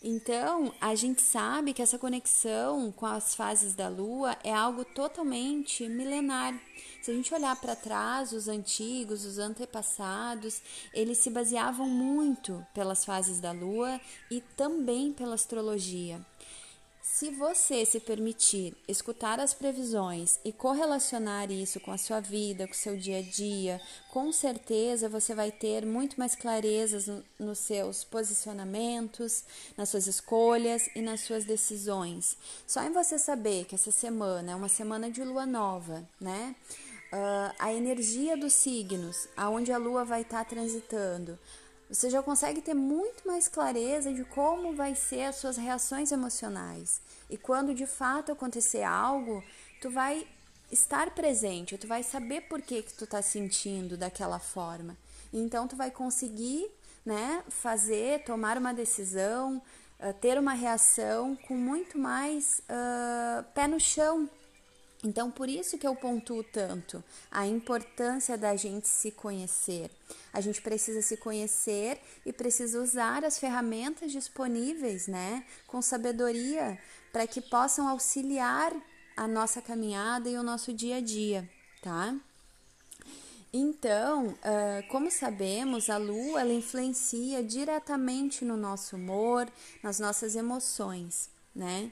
[0.00, 5.88] Então, a gente sabe que essa conexão com as fases da lua é algo totalmente
[5.88, 6.54] milenar.
[7.02, 10.62] Se a gente olhar para trás, os antigos, os antepassados,
[10.94, 16.24] eles se baseavam muito pelas fases da lua e também pela astrologia.
[17.18, 22.72] Se você se permitir escutar as previsões e correlacionar isso com a sua vida, com
[22.72, 23.80] o seu dia a dia,
[24.12, 29.42] com certeza você vai ter muito mais clarezas no, nos seus posicionamentos,
[29.76, 32.36] nas suas escolhas e nas suas decisões.
[32.64, 36.54] Só em você saber que essa semana é uma semana de lua nova, né?
[37.12, 41.36] Uh, a energia dos signos, aonde a lua vai estar tá transitando,
[41.88, 47.00] você já consegue ter muito mais clareza de como vai ser as suas reações emocionais.
[47.30, 49.42] E quando de fato acontecer algo,
[49.80, 50.26] tu vai
[50.70, 54.96] estar presente, tu vai saber por que, que tu tá sentindo daquela forma.
[55.32, 56.66] Então tu vai conseguir,
[57.04, 59.62] né, fazer, tomar uma decisão,
[59.98, 64.28] uh, ter uma reação com muito mais uh, pé no chão,
[65.04, 69.90] então, por isso que eu pontuo tanto a importância da gente se conhecer.
[70.32, 76.78] A gente precisa se conhecer e precisa usar as ferramentas disponíveis, né, com sabedoria,
[77.12, 78.72] para que possam auxiliar
[79.16, 81.48] a nossa caminhada e o nosso dia a dia,
[81.80, 82.14] tá?
[83.52, 84.36] Então,
[84.90, 89.50] como sabemos, a lua ela influencia diretamente no nosso humor,
[89.82, 91.90] nas nossas emoções, né?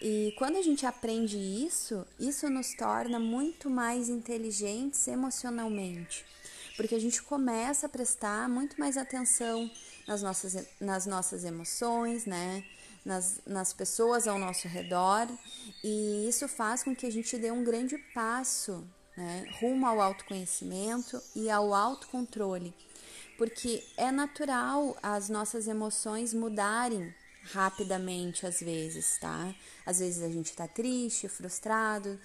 [0.00, 6.24] E quando a gente aprende isso, isso nos torna muito mais inteligentes emocionalmente,
[6.76, 9.68] porque a gente começa a prestar muito mais atenção
[10.06, 12.64] nas nossas, nas nossas emoções, né?
[13.04, 15.26] Nas, nas pessoas ao nosso redor,
[15.82, 18.84] e isso faz com que a gente dê um grande passo
[19.16, 22.74] né, rumo ao autoconhecimento e ao autocontrole,
[23.38, 27.14] porque é natural as nossas emoções mudarem
[27.52, 29.54] rapidamente às vezes, tá?
[29.84, 32.18] Às vezes a gente tá triste, frustrado,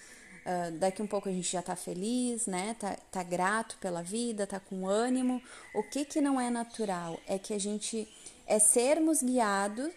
[0.45, 2.75] uh, daqui um pouco a gente já tá feliz, né?
[2.79, 5.41] Tá, tá grato pela vida, tá com ânimo.
[5.73, 8.07] O que que não é natural é que a gente
[8.45, 9.91] é sermos guiados,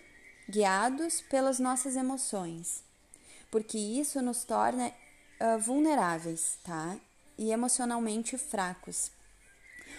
[0.49, 2.85] guiados pelas nossas emoções,
[3.51, 6.97] porque isso nos torna uh, vulneráveis, tá?
[7.39, 9.11] E emocionalmente fracos.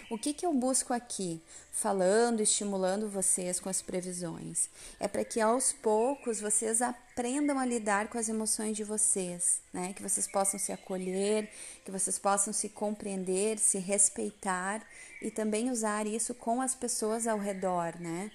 [0.09, 4.69] O que, que eu busco aqui, falando, estimulando vocês com as previsões?
[5.01, 9.91] É para que aos poucos vocês aprendam a lidar com as emoções de vocês, né?
[9.93, 11.51] Que vocês possam se acolher,
[11.83, 14.81] que vocês possam se compreender, se respeitar
[15.21, 18.31] e também usar isso com as pessoas ao redor, né?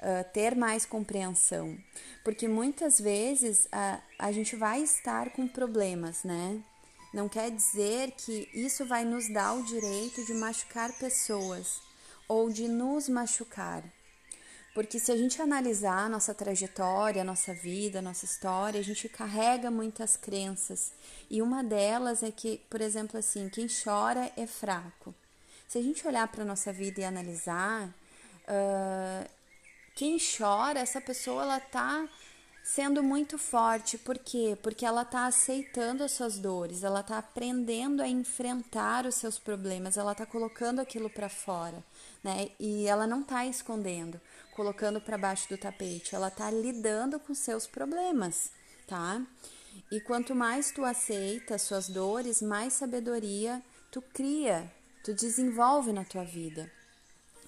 [0.00, 1.78] Uh, ter mais compreensão,
[2.24, 6.60] porque muitas vezes a, a gente vai estar com problemas, né?
[7.14, 11.80] Não quer dizer que isso vai nos dar o direito de machucar pessoas
[12.26, 13.84] ou de nos machucar.
[14.74, 18.82] Porque se a gente analisar a nossa trajetória, a nossa vida, a nossa história, a
[18.82, 20.92] gente carrega muitas crenças.
[21.30, 25.14] E uma delas é que, por exemplo, assim, quem chora é fraco.
[25.68, 27.86] Se a gente olhar para a nossa vida e analisar,
[28.48, 29.30] uh,
[29.94, 32.08] quem chora, essa pessoa ela tá
[32.64, 33.98] sendo muito forte.
[33.98, 34.56] Por quê?
[34.62, 39.98] Porque ela está aceitando as suas dores, ela está aprendendo a enfrentar os seus problemas,
[39.98, 41.84] ela está colocando aquilo para fora,
[42.22, 42.48] né?
[42.58, 44.18] E ela não está escondendo,
[44.56, 48.50] colocando para baixo do tapete, ela está lidando com seus problemas,
[48.88, 49.22] tá?
[49.92, 54.72] E quanto mais tu aceita as suas dores, mais sabedoria tu cria,
[55.04, 56.68] tu desenvolve na tua vida.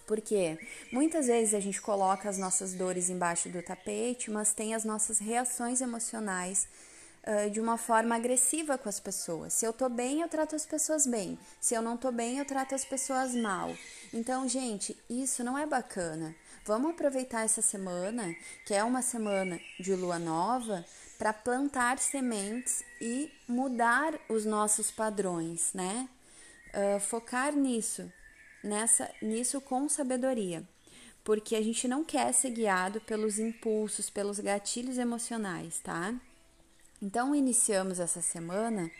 [0.06, 0.58] Porque
[0.92, 5.18] muitas vezes a gente coloca as nossas dores embaixo do tapete, mas tem as nossas
[5.18, 6.68] reações emocionais
[7.26, 9.52] uh, de uma forma agressiva com as pessoas.
[9.52, 11.38] Se eu tô bem, eu trato as pessoas bem.
[11.60, 13.76] Se eu não tô bem, eu trato as pessoas mal.
[14.12, 16.34] Então, gente, isso não é bacana.
[16.64, 18.34] Vamos aproveitar essa semana,
[18.64, 20.84] que é uma semana de lua nova,
[21.18, 26.08] para plantar sementes e mudar os nossos padrões, né?
[26.74, 28.12] Uh, focar nisso,
[28.66, 30.62] nessa, nisso com sabedoria,
[31.24, 36.14] porque a gente não quer ser guiado pelos impulsos, pelos gatilhos emocionais, tá?
[37.00, 38.90] Então, iniciamos essa semana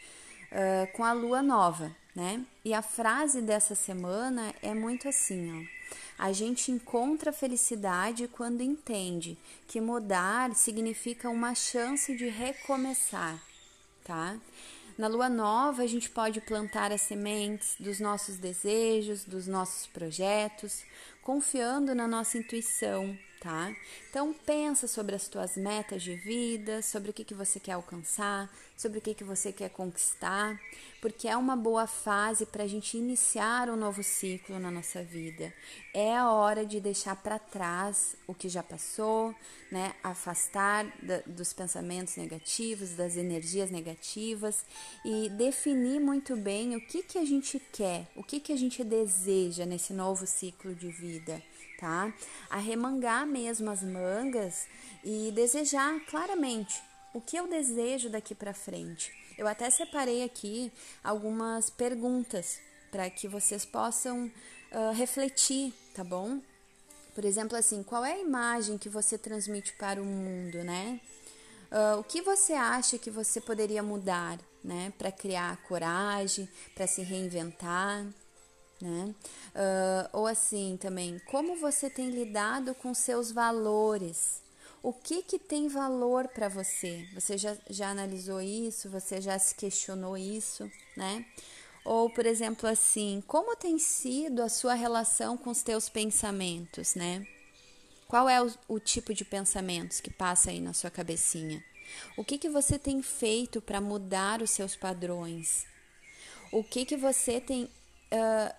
[0.53, 2.45] uh, com a lua nova, né?
[2.64, 5.77] E a frase dessa semana é muito assim, ó.
[6.19, 9.39] A gente encontra felicidade quando entende
[9.69, 13.39] que mudar significa uma chance de recomeçar,
[14.03, 14.37] tá?
[14.97, 20.84] Na lua nova, a gente pode plantar as sementes dos nossos desejos, dos nossos projetos,
[21.22, 23.16] confiando na nossa intuição,
[23.47, 23.72] tá?
[24.11, 28.53] Então pensa sobre as tuas metas de vida, sobre o que, que você quer alcançar,
[28.76, 30.61] sobre o que, que você quer conquistar,
[31.01, 35.55] porque é uma boa fase para a gente iniciar um novo ciclo na nossa vida.
[35.94, 39.32] É a hora de deixar para trás o que já passou,
[39.70, 39.94] né?
[40.03, 44.64] Afastar da, dos pensamentos negativos, das energias negativas
[45.05, 48.82] e definir muito bem o que, que a gente quer, o que, que a gente
[48.82, 51.40] deseja nesse novo ciclo de vida
[51.79, 52.12] tá?
[52.51, 54.66] Arremangar mesmo as mangas
[55.05, 56.83] e desejar claramente
[57.14, 59.12] o que eu desejo daqui para frente.
[59.39, 60.72] Eu até separei aqui
[61.05, 62.59] algumas perguntas
[62.91, 64.27] para que vocês possam
[64.72, 66.41] uh, refletir, tá bom?
[67.14, 71.01] Por exemplo, assim, qual é a imagem que você transmite para o mundo, né?
[71.70, 74.93] Uh, o que você acha que você poderia mudar, né?
[74.99, 78.07] Para criar coragem, para se reinventar,
[78.81, 79.14] né?
[79.55, 84.43] Uh, ou assim também, como você tem lidado com seus valores?
[84.83, 87.09] O que, que tem valor para você?
[87.14, 88.89] Você já, já analisou isso?
[88.91, 91.24] Você já se questionou isso, né?
[91.85, 97.27] Ou, por exemplo, assim, como tem sido a sua relação com os teus pensamentos, né?
[98.09, 101.64] Qual é o, o tipo de pensamentos que passa aí na sua cabecinha?
[102.16, 105.66] O que, que você tem feito para mudar os seus padrões?
[106.53, 108.55] O que, que você tem uh,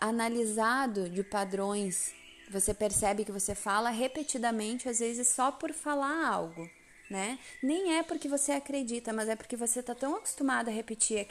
[0.00, 2.12] analisado de padrões
[2.50, 6.68] você percebe que você fala repetidamente, às vezes só por falar algo,
[7.08, 7.38] né?
[7.62, 11.26] Nem é porque você acredita, mas é porque você está tão acostumado a repetir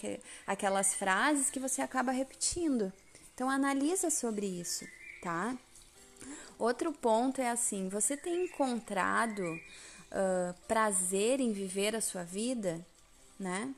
[0.48, 2.92] aquelas frases que você acaba repetindo.
[3.36, 4.88] Então analisa sobre isso,
[5.22, 5.58] tá?
[6.58, 12.86] Outro ponto é assim: você tem encontrado uh, prazer em viver a sua vida,
[13.38, 13.74] né?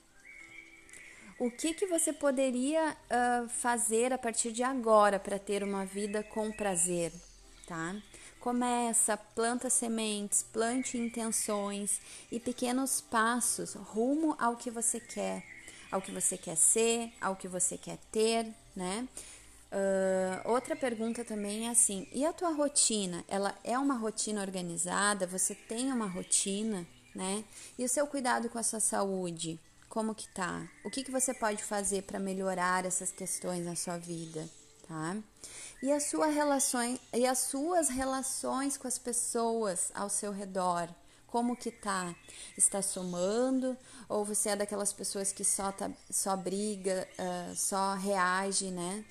[1.42, 6.22] O que, que você poderia uh, fazer a partir de agora para ter uma vida
[6.22, 7.12] com prazer?
[7.66, 7.96] tá?
[8.40, 12.00] Começa, planta sementes, plante intenções
[12.32, 15.44] e pequenos passos rumo ao que você quer,
[15.92, 19.08] ao que você quer ser, ao que você quer ter, né?
[19.72, 23.26] Uh, outra pergunta também é assim: e a tua rotina?
[23.28, 25.26] Ela é uma rotina organizada?
[25.26, 26.86] Você tem uma rotina,
[27.16, 27.44] né?
[27.80, 29.60] E o seu cuidado com a sua saúde?
[29.92, 30.66] Como que tá?
[30.86, 34.50] O que, que você pode fazer para melhorar essas questões na sua vida,
[34.88, 35.18] tá?
[35.84, 40.88] e, a sua relações, e as suas relações com as pessoas ao seu redor.
[41.28, 42.16] Como que tá?
[42.58, 43.76] Está somando?
[44.08, 49.04] Ou você é daquelas pessoas que só, tá, só briga, uh, só reage, né?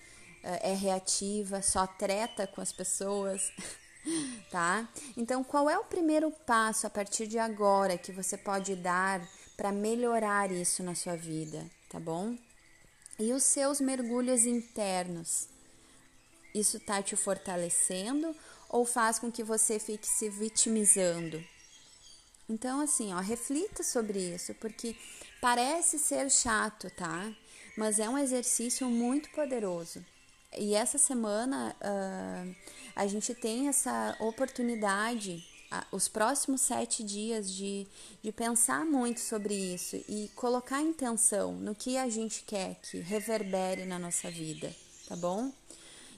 [0.43, 3.53] Uh, é reativa, só treta com as pessoas?
[4.51, 4.89] tá?
[5.15, 9.21] Então, qual é o primeiro passo a partir de agora que você pode dar
[9.61, 12.35] para melhorar isso na sua vida, tá bom?
[13.19, 15.49] E os seus mergulhos internos,
[16.55, 18.35] isso está te fortalecendo
[18.71, 21.45] ou faz com que você fique se vitimizando?
[22.49, 24.97] Então, assim, ó, reflita sobre isso, porque
[25.43, 27.31] parece ser chato, tá?
[27.77, 30.03] Mas é um exercício muito poderoso.
[30.57, 32.57] E essa semana uh,
[32.97, 35.47] a gente tem essa oportunidade,
[35.93, 37.87] os próximos sete dias, de,
[38.23, 43.85] de pensar muito sobre isso e colocar intenção no que a gente quer que reverbere
[43.85, 44.75] na nossa vida,
[45.09, 45.53] tá bom?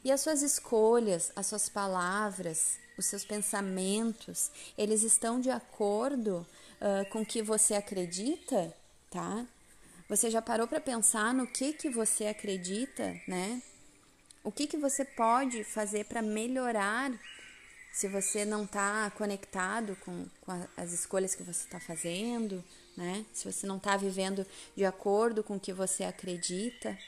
[0.05, 6.47] E as suas escolhas, as suas palavras, os seus pensamentos, eles estão de acordo
[6.81, 8.75] uh, com o que você acredita,
[9.11, 9.47] tá?
[10.09, 13.63] Você já parou para pensar no que que você acredita, né?
[14.43, 17.13] O que que você pode fazer para melhorar
[17.93, 22.65] se você não está conectado com, com a, as escolhas que você está fazendo,
[22.97, 23.25] né?
[23.33, 26.99] Se você não está vivendo de acordo com o que você acredita,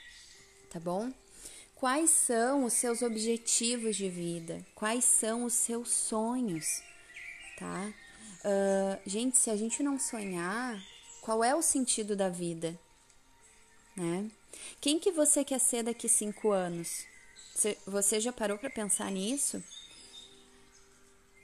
[0.71, 1.11] tá bom?
[1.75, 4.65] Quais são os seus objetivos de vida?
[4.75, 6.83] Quais são os seus sonhos?
[7.59, 7.93] Tá?
[8.45, 10.79] Uh, gente, se a gente não sonhar,
[11.21, 12.79] qual é o sentido da vida?
[13.97, 14.31] Né?
[14.81, 17.07] Quem que você quer ser daqui cinco anos?
[17.87, 19.63] Você já parou para pensar nisso?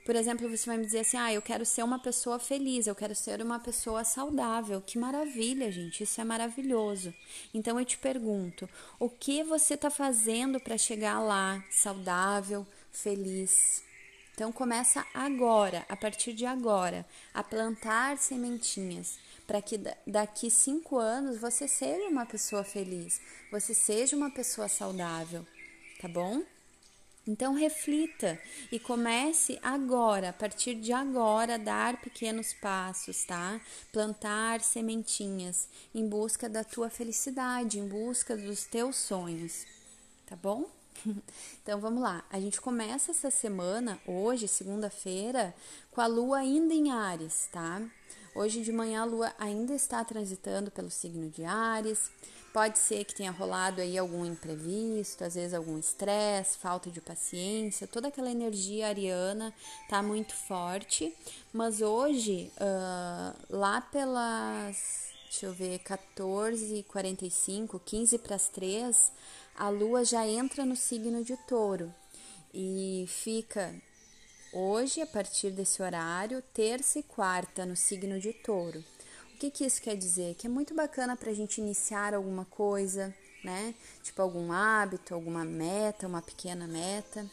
[0.03, 2.95] Por exemplo, você vai me dizer assim: ah, eu quero ser uma pessoa feliz, eu
[2.95, 4.81] quero ser uma pessoa saudável.
[4.81, 7.13] Que maravilha, gente, isso é maravilhoso.
[7.53, 8.67] Então eu te pergunto:
[8.99, 13.83] o que você está fazendo para chegar lá, saudável, feliz?
[14.33, 19.77] Então começa agora, a partir de agora, a plantar sementinhas para que
[20.07, 23.21] daqui cinco anos você seja uma pessoa feliz,
[23.51, 25.45] você seja uma pessoa saudável,
[26.01, 26.41] tá bom?
[27.25, 28.39] Então reflita
[28.71, 33.61] e comece agora, a partir de agora, a dar pequenos passos, tá?
[33.91, 39.65] Plantar sementinhas em busca da tua felicidade, em busca dos teus sonhos,
[40.25, 40.65] tá bom?
[41.63, 45.53] Então vamos lá, a gente começa essa semana, hoje, segunda-feira,
[45.91, 47.81] com a lua ainda em Ares, tá?
[48.33, 52.09] Hoje de manhã a lua ainda está transitando pelo signo de Ares.
[52.53, 57.87] Pode ser que tenha rolado aí algum imprevisto, às vezes algum estresse, falta de paciência,
[57.87, 59.53] toda aquela energia ariana
[59.87, 61.15] tá muito forte.
[61.53, 69.13] Mas hoje, uh, lá pelas, deixa eu ver, 14h45, 15 para as 3,
[69.55, 71.95] a lua já entra no signo de touro
[72.53, 73.73] e fica
[74.51, 78.83] hoje, a partir desse horário, terça e quarta no signo de touro
[79.41, 80.35] que, que isso quer dizer?
[80.35, 83.11] Que é muito bacana para a gente iniciar alguma coisa,
[83.43, 83.73] né?
[84.03, 87.25] Tipo algum hábito, alguma meta, uma pequena meta.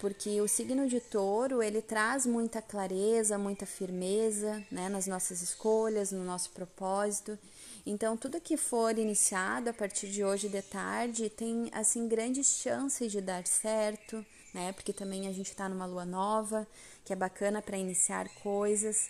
[0.00, 4.88] Porque o signo de touro, ele traz muita clareza, muita firmeza, né?
[4.88, 7.38] Nas nossas escolhas, no nosso propósito.
[7.86, 13.12] Então, tudo que for iniciado a partir de hoje de tarde tem, assim, grandes chances
[13.12, 14.72] de dar certo, né?
[14.72, 16.66] Porque também a gente está numa lua nova,
[17.04, 19.08] que é bacana para iniciar coisas.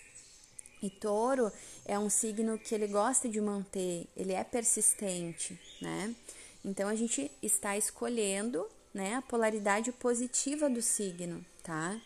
[0.81, 1.51] E touro
[1.85, 6.15] é um signo que ele gosta de manter, ele é persistente, né?
[6.63, 11.99] Então a gente está escolhendo, né, a polaridade positiva do signo, tá?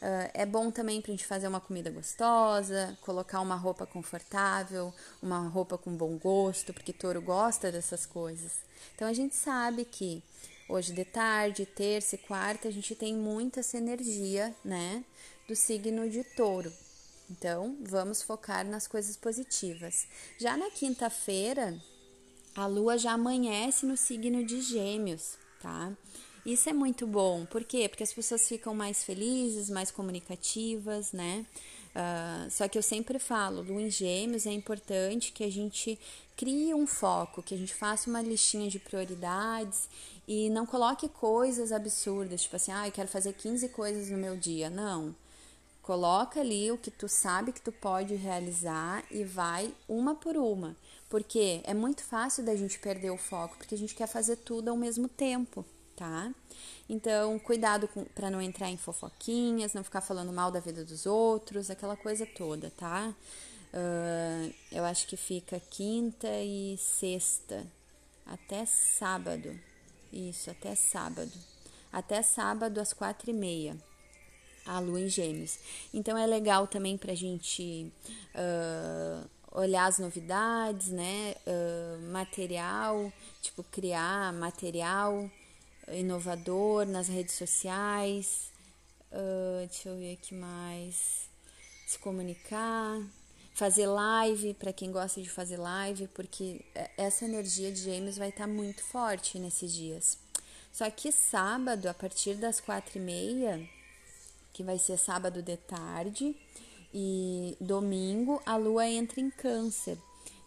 [0.00, 4.94] Uh, é bom também para a gente fazer uma comida gostosa, colocar uma roupa confortável,
[5.22, 8.52] uma roupa com bom gosto, porque touro gosta dessas coisas.
[8.94, 10.22] Então a gente sabe que
[10.68, 15.04] hoje de tarde, terça e quarta, a gente tem muita essa energia, né,
[15.46, 16.72] do signo de touro.
[17.30, 20.06] Então, vamos focar nas coisas positivas.
[20.38, 21.80] Já na quinta-feira,
[22.56, 25.92] a lua já amanhece no signo de Gêmeos, tá?
[26.44, 27.88] Isso é muito bom, por quê?
[27.88, 31.46] Porque as pessoas ficam mais felizes, mais comunicativas, né?
[31.90, 35.98] Uh, só que eu sempre falo, lua em Gêmeos é importante que a gente
[36.36, 39.88] crie um foco, que a gente faça uma listinha de prioridades
[40.26, 44.36] e não coloque coisas absurdas, tipo assim, ah, eu quero fazer 15 coisas no meu
[44.36, 44.70] dia.
[44.70, 45.14] Não.
[45.82, 50.76] Coloca ali o que tu sabe que tu pode realizar e vai uma por uma.
[51.08, 54.68] Porque é muito fácil da gente perder o foco, porque a gente quer fazer tudo
[54.68, 55.64] ao mesmo tempo,
[55.96, 56.32] tá?
[56.88, 61.70] Então, cuidado para não entrar em fofoquinhas, não ficar falando mal da vida dos outros,
[61.70, 63.14] aquela coisa toda, tá?
[63.72, 67.66] Uh, eu acho que fica quinta e sexta,
[68.26, 69.58] até sábado.
[70.12, 71.32] Isso, até sábado.
[71.92, 73.76] Até sábado às quatro e meia
[74.64, 75.58] a lua em gêmeos.
[75.92, 77.92] Então é legal também para a gente
[78.34, 81.34] uh, olhar as novidades, né?
[81.46, 85.30] Uh, material, tipo criar material
[85.92, 88.50] inovador nas redes sociais.
[89.10, 91.28] Uh, deixa eu ver aqui mais.
[91.86, 93.00] Se comunicar,
[93.52, 96.64] fazer live para quem gosta de fazer live, porque
[96.96, 100.16] essa energia de gêmeos vai estar tá muito forte nesses dias.
[100.72, 103.68] Só que sábado, a partir das quatro e meia,
[104.52, 106.36] que vai ser sábado de tarde,
[106.92, 109.96] e domingo a lua entra em Câncer.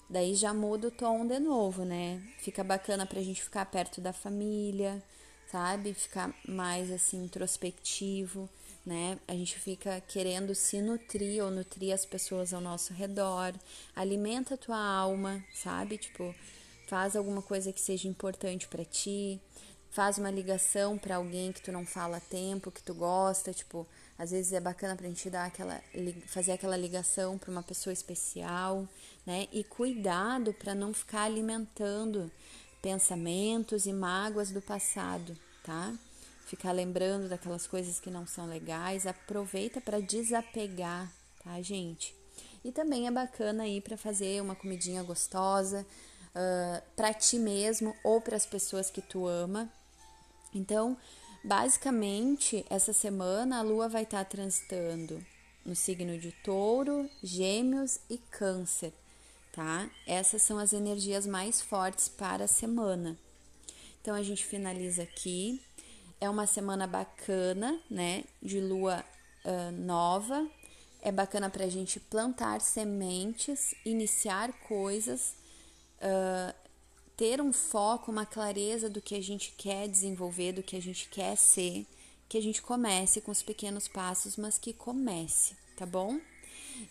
[0.09, 2.21] Daí já muda o tom de novo, né?
[2.39, 5.01] Fica bacana pra gente ficar perto da família,
[5.49, 5.93] sabe?
[5.93, 8.49] Ficar mais assim introspectivo,
[8.85, 9.17] né?
[9.27, 13.53] A gente fica querendo se nutrir ou nutrir as pessoas ao nosso redor.
[13.95, 15.97] Alimenta a tua alma, sabe?
[15.97, 16.35] Tipo,
[16.87, 19.39] faz alguma coisa que seja importante para ti
[19.93, 23.87] faz uma ligação para alguém que tu não fala tempo, que tu gosta, tipo,
[24.17, 25.79] às vezes é bacana pra gente dar aquela
[26.25, 28.87] fazer aquela ligação para uma pessoa especial,
[29.23, 29.47] né?
[29.51, 32.31] E cuidado para não ficar alimentando
[32.81, 35.93] pensamentos e mágoas do passado, tá?
[36.47, 41.07] Ficar lembrando daquelas coisas que não são legais, aproveita para desapegar,
[41.43, 42.15] tá, gente?
[42.65, 45.85] E também é bacana ir para fazer uma comidinha gostosa
[46.33, 49.71] uh, para ti mesmo ou para as pessoas que tu ama,
[50.53, 50.97] então,
[51.43, 55.23] basicamente, essa semana a Lua vai estar tá transitando
[55.65, 58.93] no signo de Touro, Gêmeos e Câncer,
[59.51, 59.89] tá?
[60.05, 63.17] Essas são as energias mais fortes para a semana.
[64.01, 65.61] Então a gente finaliza aqui.
[66.19, 68.25] É uma semana bacana, né?
[68.41, 69.03] De lua
[69.45, 70.45] uh, nova.
[71.01, 75.35] É bacana para a gente plantar sementes, iniciar coisas,
[75.99, 76.53] uh,
[77.15, 81.07] ter um foco, uma clareza do que a gente quer desenvolver, do que a gente
[81.09, 81.85] quer ser,
[82.27, 86.19] que a gente comece com os pequenos passos, mas que comece, tá bom?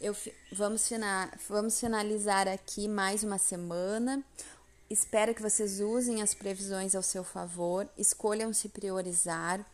[0.01, 0.17] Eu,
[0.53, 4.25] vamos, fina, vamos finalizar aqui mais uma semana.
[4.89, 9.65] Espero que vocês usem as previsões ao seu favor, escolham se priorizar.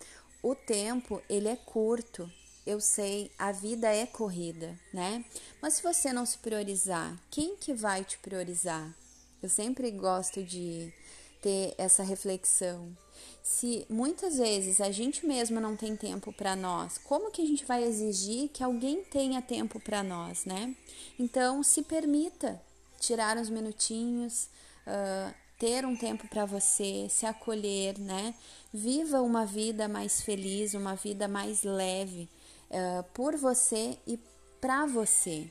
[0.43, 2.31] O tempo, ele é curto.
[2.67, 5.25] Eu sei, a vida é corrida, né?
[5.61, 8.95] Mas se você não se priorizar, quem que vai te priorizar?
[9.43, 10.93] Eu sempre gosto de
[11.41, 12.97] ter essa reflexão.
[13.43, 17.65] Se muitas vezes a gente mesmo não tem tempo para nós, como que a gente
[17.65, 20.75] vai exigir que alguém tenha tempo para nós, né?
[21.19, 22.61] Então, se permita
[22.99, 24.49] tirar uns minutinhos,
[24.87, 28.35] uh, ter um tempo para você, se acolher, né?
[28.73, 32.29] Viva uma vida mais feliz, uma vida mais leve
[32.71, 34.19] uh, por você e
[34.61, 35.51] para você.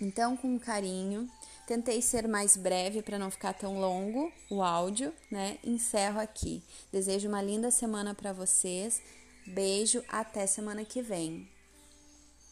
[0.00, 1.30] Então, com carinho,
[1.66, 5.58] Tentei ser mais breve para não ficar tão longo o áudio, né?
[5.64, 6.62] Encerro aqui.
[6.92, 9.00] Desejo uma linda semana para vocês.
[9.46, 11.48] Beijo, até semana que vem.